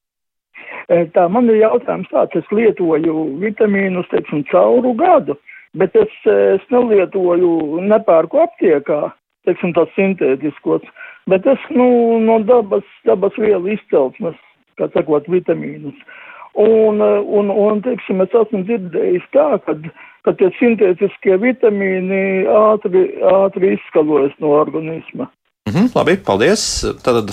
[1.16, 5.38] Tā man ir jautājums tāds, es lietoju vitamīnus, teiksim, cauru gadu,
[5.80, 9.00] bet es, es nelietoju, nepērku aptiekā,
[9.48, 10.84] teiksim, tās sintētiskos.
[11.32, 14.36] Bet es nu, no dabas, dabas vielu izcelsmes,
[14.80, 15.96] kā sakot, vitamīnus.
[16.60, 19.78] Un, un, un teiksim, es esmu dzirdējis tā, ka,
[20.28, 25.32] ka tie sintētiskie vitamīni ātri, ātri izskalojas no organisma.
[25.70, 26.68] Mhm, labi, paldies.
[27.06, 27.32] Tad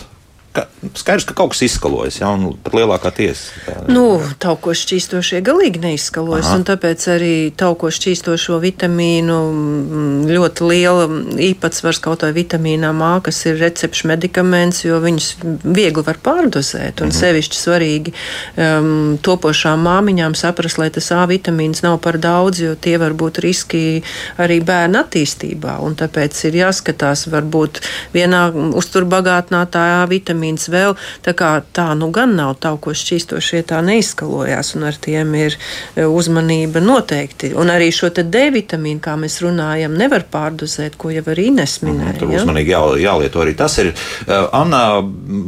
[0.53, 0.65] ka,
[0.99, 3.77] skaidrs, ka kaut kas izskalojas, ja un pat lielākā tiesa.
[3.91, 6.59] Nu, tauko šķīstošie galīgi neizskalojas, Aha.
[6.59, 11.07] un tāpēc arī tauko šķīstošo vitamīnu mm, ļoti liela
[11.51, 15.29] īpatsvars kaut vai vitamīnā A, kas ir recepšu medikaments, jo viņus
[15.65, 17.17] viegli var pārdozēt, un mhm.
[17.17, 22.97] sevišķi svarīgi um, topošām māmiņām saprast, lai tas A vitamīns nav par daudz, jo tie
[23.01, 24.03] var būt riski
[24.43, 27.83] arī bērnu attīstībā, un tāpēc ir jāskatās varbūt
[28.17, 28.49] vienā
[28.83, 30.97] uzturbagātinātā A vitamīna vitamīns vēl.
[31.25, 35.57] Tā kā tā nu gan nav tauko šķīstošie, tā neizskalojās, un ar tiem ir
[35.97, 37.55] e, uzmanība noteikti.
[37.55, 41.91] Un arī šo D vitamīnu, kā mēs runājam, nevar pārdozēt, ko jau arī Ines mhm,
[41.91, 42.19] minēja.
[42.19, 42.43] Tur ja?
[42.43, 43.93] uzmanīgi jā, jālieto arī tas ir.
[44.27, 45.01] Uh, Anna,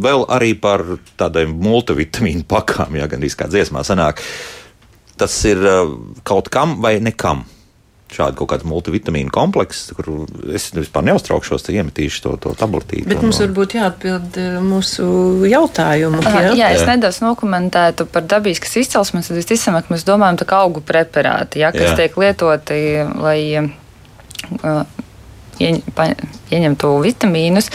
[0.03, 0.84] vēl arī par
[1.18, 4.22] tādiem multivitamīnu pakām, ja gan īsti kā dziesmā sanāk.
[5.20, 7.45] Tas ir uh, kaut kam vai nekam?
[8.16, 10.10] Šādu kaut kādu multivitamīnu kompleksu, kur
[10.54, 13.06] es vispār neuztraukšos, tad iemetīšu to, to tabletīti.
[13.10, 15.06] Bet mums varbūt jāatbild eh, mūsu
[15.50, 16.22] jautājumu.
[16.26, 20.84] Jā, jā es nedaudz nokomentētu par dabiskas izcelsmes, tad visticamāk mēs domājam tā kā augu
[20.84, 22.02] preparāti, ja, kas jā.
[22.02, 22.82] tiek lietoti,
[23.22, 24.84] lai uh,
[25.62, 27.68] ieņemtu vitamīnus.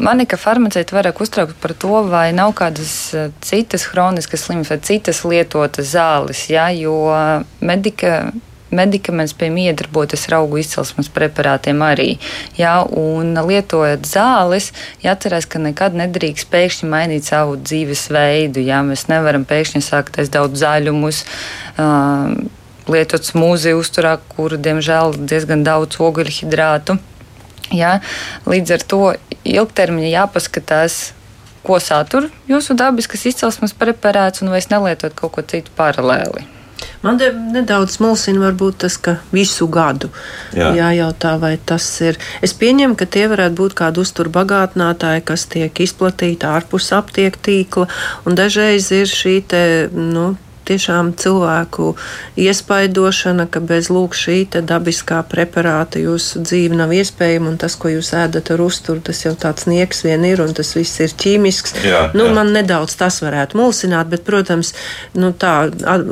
[0.00, 2.94] Manika farmaceiti vairāk uztraukt par to, vai nav kādas
[3.44, 6.96] citas hroniskas slimības vai citas lietotas zāles, ja, jo
[7.60, 8.30] medika
[8.74, 12.14] medikaments pie miedarboties ar augu izcelsmes preparātiem arī.
[12.58, 14.70] Jā, un lietojot zāles,
[15.04, 18.62] jāatcerās, ka nekad nedrīkst pēkšņi mainīt savu dzīvesveidu.
[18.64, 21.24] Jā, mēs nevaram pēkšņi sākt aiz daudz zaļumus.
[21.76, 22.34] Uh,
[22.90, 26.98] lietot smūzi uzturā, kur, diemžēl, diezgan daudz ogļhidrātu.
[27.76, 27.98] Ja?
[28.50, 29.02] Līdz ar to
[29.46, 31.00] ilgtermiņā jāpaskatās,
[31.66, 36.59] ko satur jūsu dabiskas izcelsmes preparāts, un vai es nelietot kaut ko citu paralēli.
[37.00, 37.16] Man
[37.54, 40.10] nedaudz mulsina varbūt tas, ka visu gadu
[40.52, 40.68] Jā.
[40.76, 42.18] jājautā, vai tas ir.
[42.44, 47.88] Es pieņemu, ka tie varētu būt kādi uzturbagātinātāji, kas tiek izplatīti ārpus aptieku tīkla,
[48.28, 49.62] un dažreiz ir šī te,
[49.96, 50.34] nu,
[50.70, 51.94] tiešām cilvēku
[52.40, 58.12] iespaidošana, ka bez lūk šī dabiskā preparāta jūsu dzīve nav iespējama, un tas, ko jūs
[58.16, 61.76] ēdat ar uzturu, tas jau tāds nieks vien ir, un tas viss ir ķīmisks.
[61.86, 62.34] Jā, nu, jā.
[62.36, 64.72] Man nedaudz tas varētu mulsināt, bet, protams,
[65.18, 65.54] nu, tā,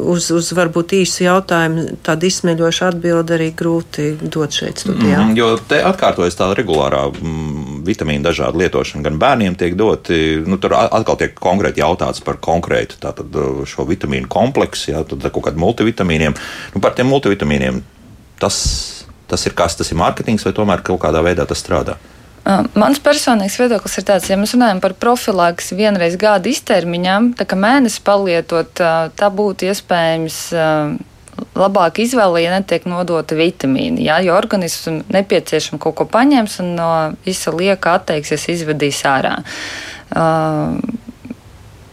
[0.03, 5.23] uz, uz varbūt īsu jautājumu tādu izsmeļošu atbildi arī grūti dot šeit studijā.
[5.23, 10.61] Mm, jo te atkārtojas tā regulārā mm, vitamīna dažāda lietošana, gan bērniem tiek doti, nu,
[10.61, 15.65] tur atkal tiek konkrēti jautāts par konkrētu tātad, šo vitamīnu komplekss, ja, tad kaut kādiem
[15.65, 16.37] multivitamīniem.
[16.75, 17.83] Nu, par tiem multivitamīniem
[18.41, 18.61] tas,
[19.31, 21.99] tas ir kas, tas ir mārketings vai tomēr kaut kādā veidā tas strādā?
[22.49, 27.59] Mans personīgais viedoklis ir tāds, ja mēs runājam par profilaks vienreiz gada iztermiņām, tā kā
[27.61, 30.39] mēnesi palietot, tā būtu iespējams
[31.59, 34.07] labāk izvēle, ja netiek nodota vitamīni.
[34.07, 36.91] Jā, jo organisms nepieciešams kaut ko paņems un no
[37.27, 39.39] visa lieka atteiksies, izvedīs ārā.
[40.09, 40.79] Uh,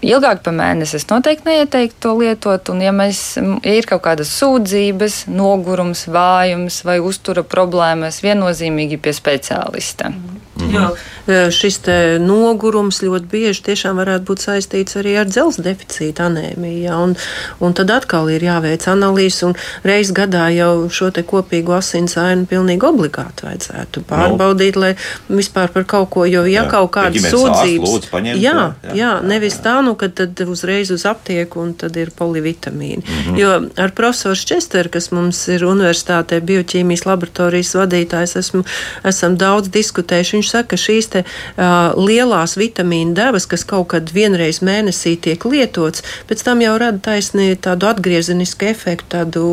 [0.05, 4.31] Ilgāk par mēnesi es noteikti neieteiktu to lietot, un ja, mēs, ja ir kaut kādas
[4.37, 10.11] sūdzības, nogurums, vājums vai uztura problēmas, viennozīmīgi pie speciālista.
[10.55, 10.75] Mhm.
[10.75, 10.83] Jo
[11.27, 11.81] e, šis
[12.23, 16.93] nogurums ļoti bieži tiešām varētu būt saistīts arī ar dzelzceļa deficītu anēmiju.
[16.95, 17.15] Un,
[17.59, 22.87] un tad atkal ir jāveic analīzes, un reiz gadā jau šo kopīgo asins ainu pilnīgi
[22.87, 24.85] obligāti vajadzētu pārbaudīt, no.
[24.85, 24.93] lai
[25.27, 29.79] vispār par kaut ko, jo ja jā, kaut kādas sūdzības, jā, jā, jā, nevis tā,
[29.85, 33.03] nu, ka tad uzreiz uz aptieku un tad ir polivitamīni.
[33.03, 33.39] Mm -hmm.
[33.39, 38.63] Jo ar profesoru Česteru, kas mums ir universitātē bioķīmijas laboratorijas vadītājs, esmu,
[39.03, 44.11] esam daudz diskutējuši viņš saka, ka šīs te, uh, lielās vitamīna devas, kas kaut kad
[44.13, 49.45] vienreiz mēnesī tiek lietots, pēc tam jau rada taisni tādu atgriezenisku efektu, tādu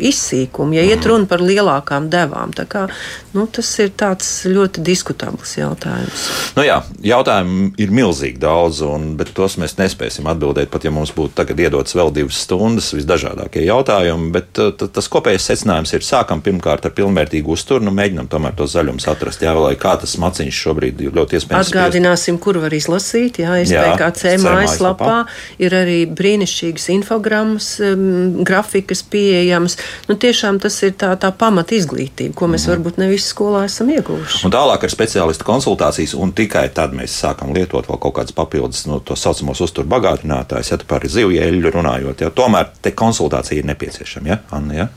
[0.00, 1.08] izsīkumu, ja iet mhm.
[1.08, 2.52] runa par lielākām devām.
[2.56, 2.86] Tā kā,
[3.34, 6.28] nu, tas ir tāds ļoti diskutabls jautājums.
[6.56, 11.10] Nu jā, jautājumu ir milzīgi daudz, un, bet tos mēs nespēsim atbildēt, pat ja mums
[11.16, 14.30] būtu tagad iedots vēl divas stundas, visdažādākie jautājumi.
[14.36, 18.74] Bet uh, tas kopējais secinājums ir sākam pirmkārt ar pilnvērtīgu uzturu, nu mēģinam tomēr tos
[18.76, 21.72] zaļumus atrast, jā, lai kā tas maciņš šobrīd ir ļoti iespējams.
[21.72, 25.18] Atgādināsim, kur var izlasīt, jā, SPKC mājaslapā
[25.62, 29.78] ir arī brīnišķīgas infogrammas, um, grafikas pieejamas.
[30.08, 32.74] Nu, tiešām tas ir tā, tā pamat izglītība, ko mēs mm.
[32.74, 34.44] varbūt ne visi skolā esam ieguvuši.
[34.48, 38.84] Un tālāk ar speciālistu konsultācijas, un tikai tad mēs sākam lietot vēl kaut kādas papildus,
[38.88, 42.24] no nu, to saucamos uzturu bagātinātājus, ja par zivjēļu runājot.
[42.24, 44.80] Ja, tomēr te konsultācija ir nepieciešama, ja, Anna?
[44.82, 44.88] Ja?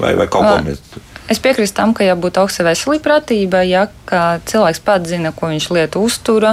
[0.00, 0.82] Vai, vai kaut ko mēs.
[1.26, 3.86] Es piekrītu tam, ka jābūt augstai veselībai ja
[4.46, 6.52] cilvēks pats zina, ko viņš lietu uztura,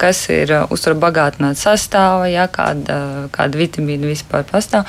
[0.00, 4.88] kas ir uztura bagātināta sastāva, ja kāda, kāda vitamīna vispār pastāv.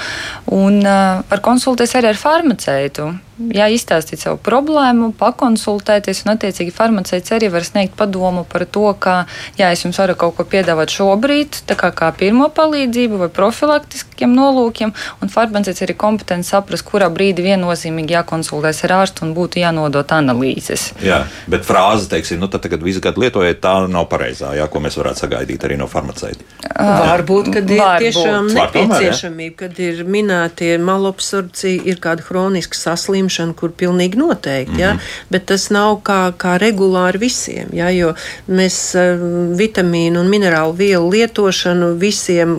[0.49, 3.11] Un var konsultēties arī ar farmaceitu
[3.55, 9.25] jā, izstāstīt savu problēmu, pakonsultēties, un attiecīgi farmaceits arī var sniegt padomu par to, ka,
[9.59, 14.35] jā, es jums varu kaut ko piedāvāt šobrīd, tā kā, kā pirmo palīdzību vai profilaktiskiem
[14.37, 20.13] nolūkiem, un farmaceits arī kompetenti saprast, kurā brīdī viennozīmīgi jākonsultēs ar ārstu un būtu jānodot
[20.15, 20.91] analīzes.
[21.03, 24.83] Jā, bet frāze, teiksim, nu tad tagad visu gadu lietojiet, tā nav pareizā, jā, ko
[24.83, 26.45] mēs varētu sagaidīt arī no farmaceita.
[26.71, 33.55] Varbūt, kad ir Var tiešām nepieciešamība, kad ir minēti malabsorpcija, ir kāda hroniska saslimšana ņemšanu,
[33.55, 34.81] kur pilnīgi noteikti, mm -hmm.
[34.81, 34.93] ja?
[34.93, 35.01] Mhm.
[35.29, 37.89] bet tas nav kā, kā regulāri visiem, ja?
[37.89, 38.13] jo
[38.47, 39.19] mēs uh,
[39.57, 42.57] vitamīnu un minerālu vielu lietošanu visiem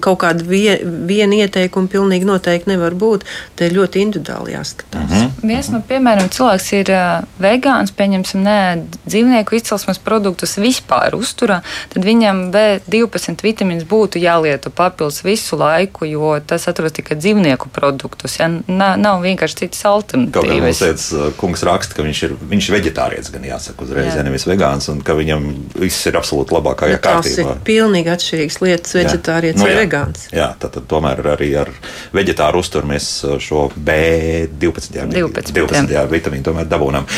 [0.00, 3.24] kaut kāda vie, viena ieteikuma pilnīgi noteikti nevar būt.
[3.56, 5.10] Te ir ļoti individuāli jāskatās.
[5.10, 5.48] Mm -hmm.
[5.48, 11.60] Viens no piemēriem cilvēks ir uh, vegāns, pieņemsim, ne dzīvnieku izcelsmes produktus vispār uzturā,
[11.94, 18.38] tad viņam B12 vitamīns būtu jālieto papildus visu laiku, jo tas atrodas tikai dzīvnieku produktus.
[18.40, 18.48] Ja?
[18.66, 20.80] Nav, nav vienkārši citas alternatīvas.
[20.80, 24.18] Kaut kā uh, kungs raksta, ka viņš ir, viņš ir veģetārietis, gan jāsaka uzreiz, jā.
[24.20, 25.46] ja nevis vegāns, un ka viņam
[25.80, 27.46] viss ir absolūti labākajā kārtībā.
[27.46, 30.26] Tas ir pilnīgi atšķirīgas lietas, veģetārietis nu, vai vegāns.
[30.34, 31.70] Jā, tad, tad tomēr arī ar
[32.14, 37.08] veģetāru uzturu mēs uh, šo B12, jā, 12, 12 jā, vitamīnu tomēr dabūnam.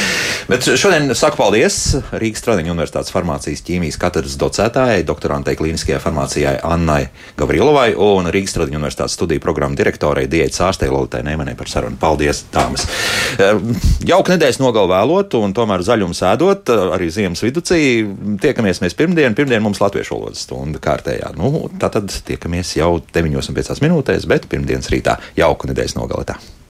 [0.51, 1.81] Bet šodien saku paldies
[2.15, 7.07] Rīgas Stradiņu Universitātes farmācijas ķīmijas katedras docētājai, doktorantei klīniskajai farmācijai Annai
[7.39, 11.99] Gavrilovai un Rīgas Stradiņu Universitātes studiju programmu direktorei Diētas ārstei Lolitai Neimanai par sarunu.
[12.01, 12.36] Paldies!
[12.55, 12.87] Dāmas.
[14.07, 17.63] Jauka nedēļas nogalē vēlot, un tomēr zaļumu sēdot arī ziemas vidū.
[18.43, 21.33] Tiekamies mēs pirmdien, pirmdien mums latviešu valodas stunda kārtējā.
[21.39, 26.39] Nu, tā tad tiekamies jau 9,5 minūtēs, bet pirmdienas rītā jauka nedēļas nogalē.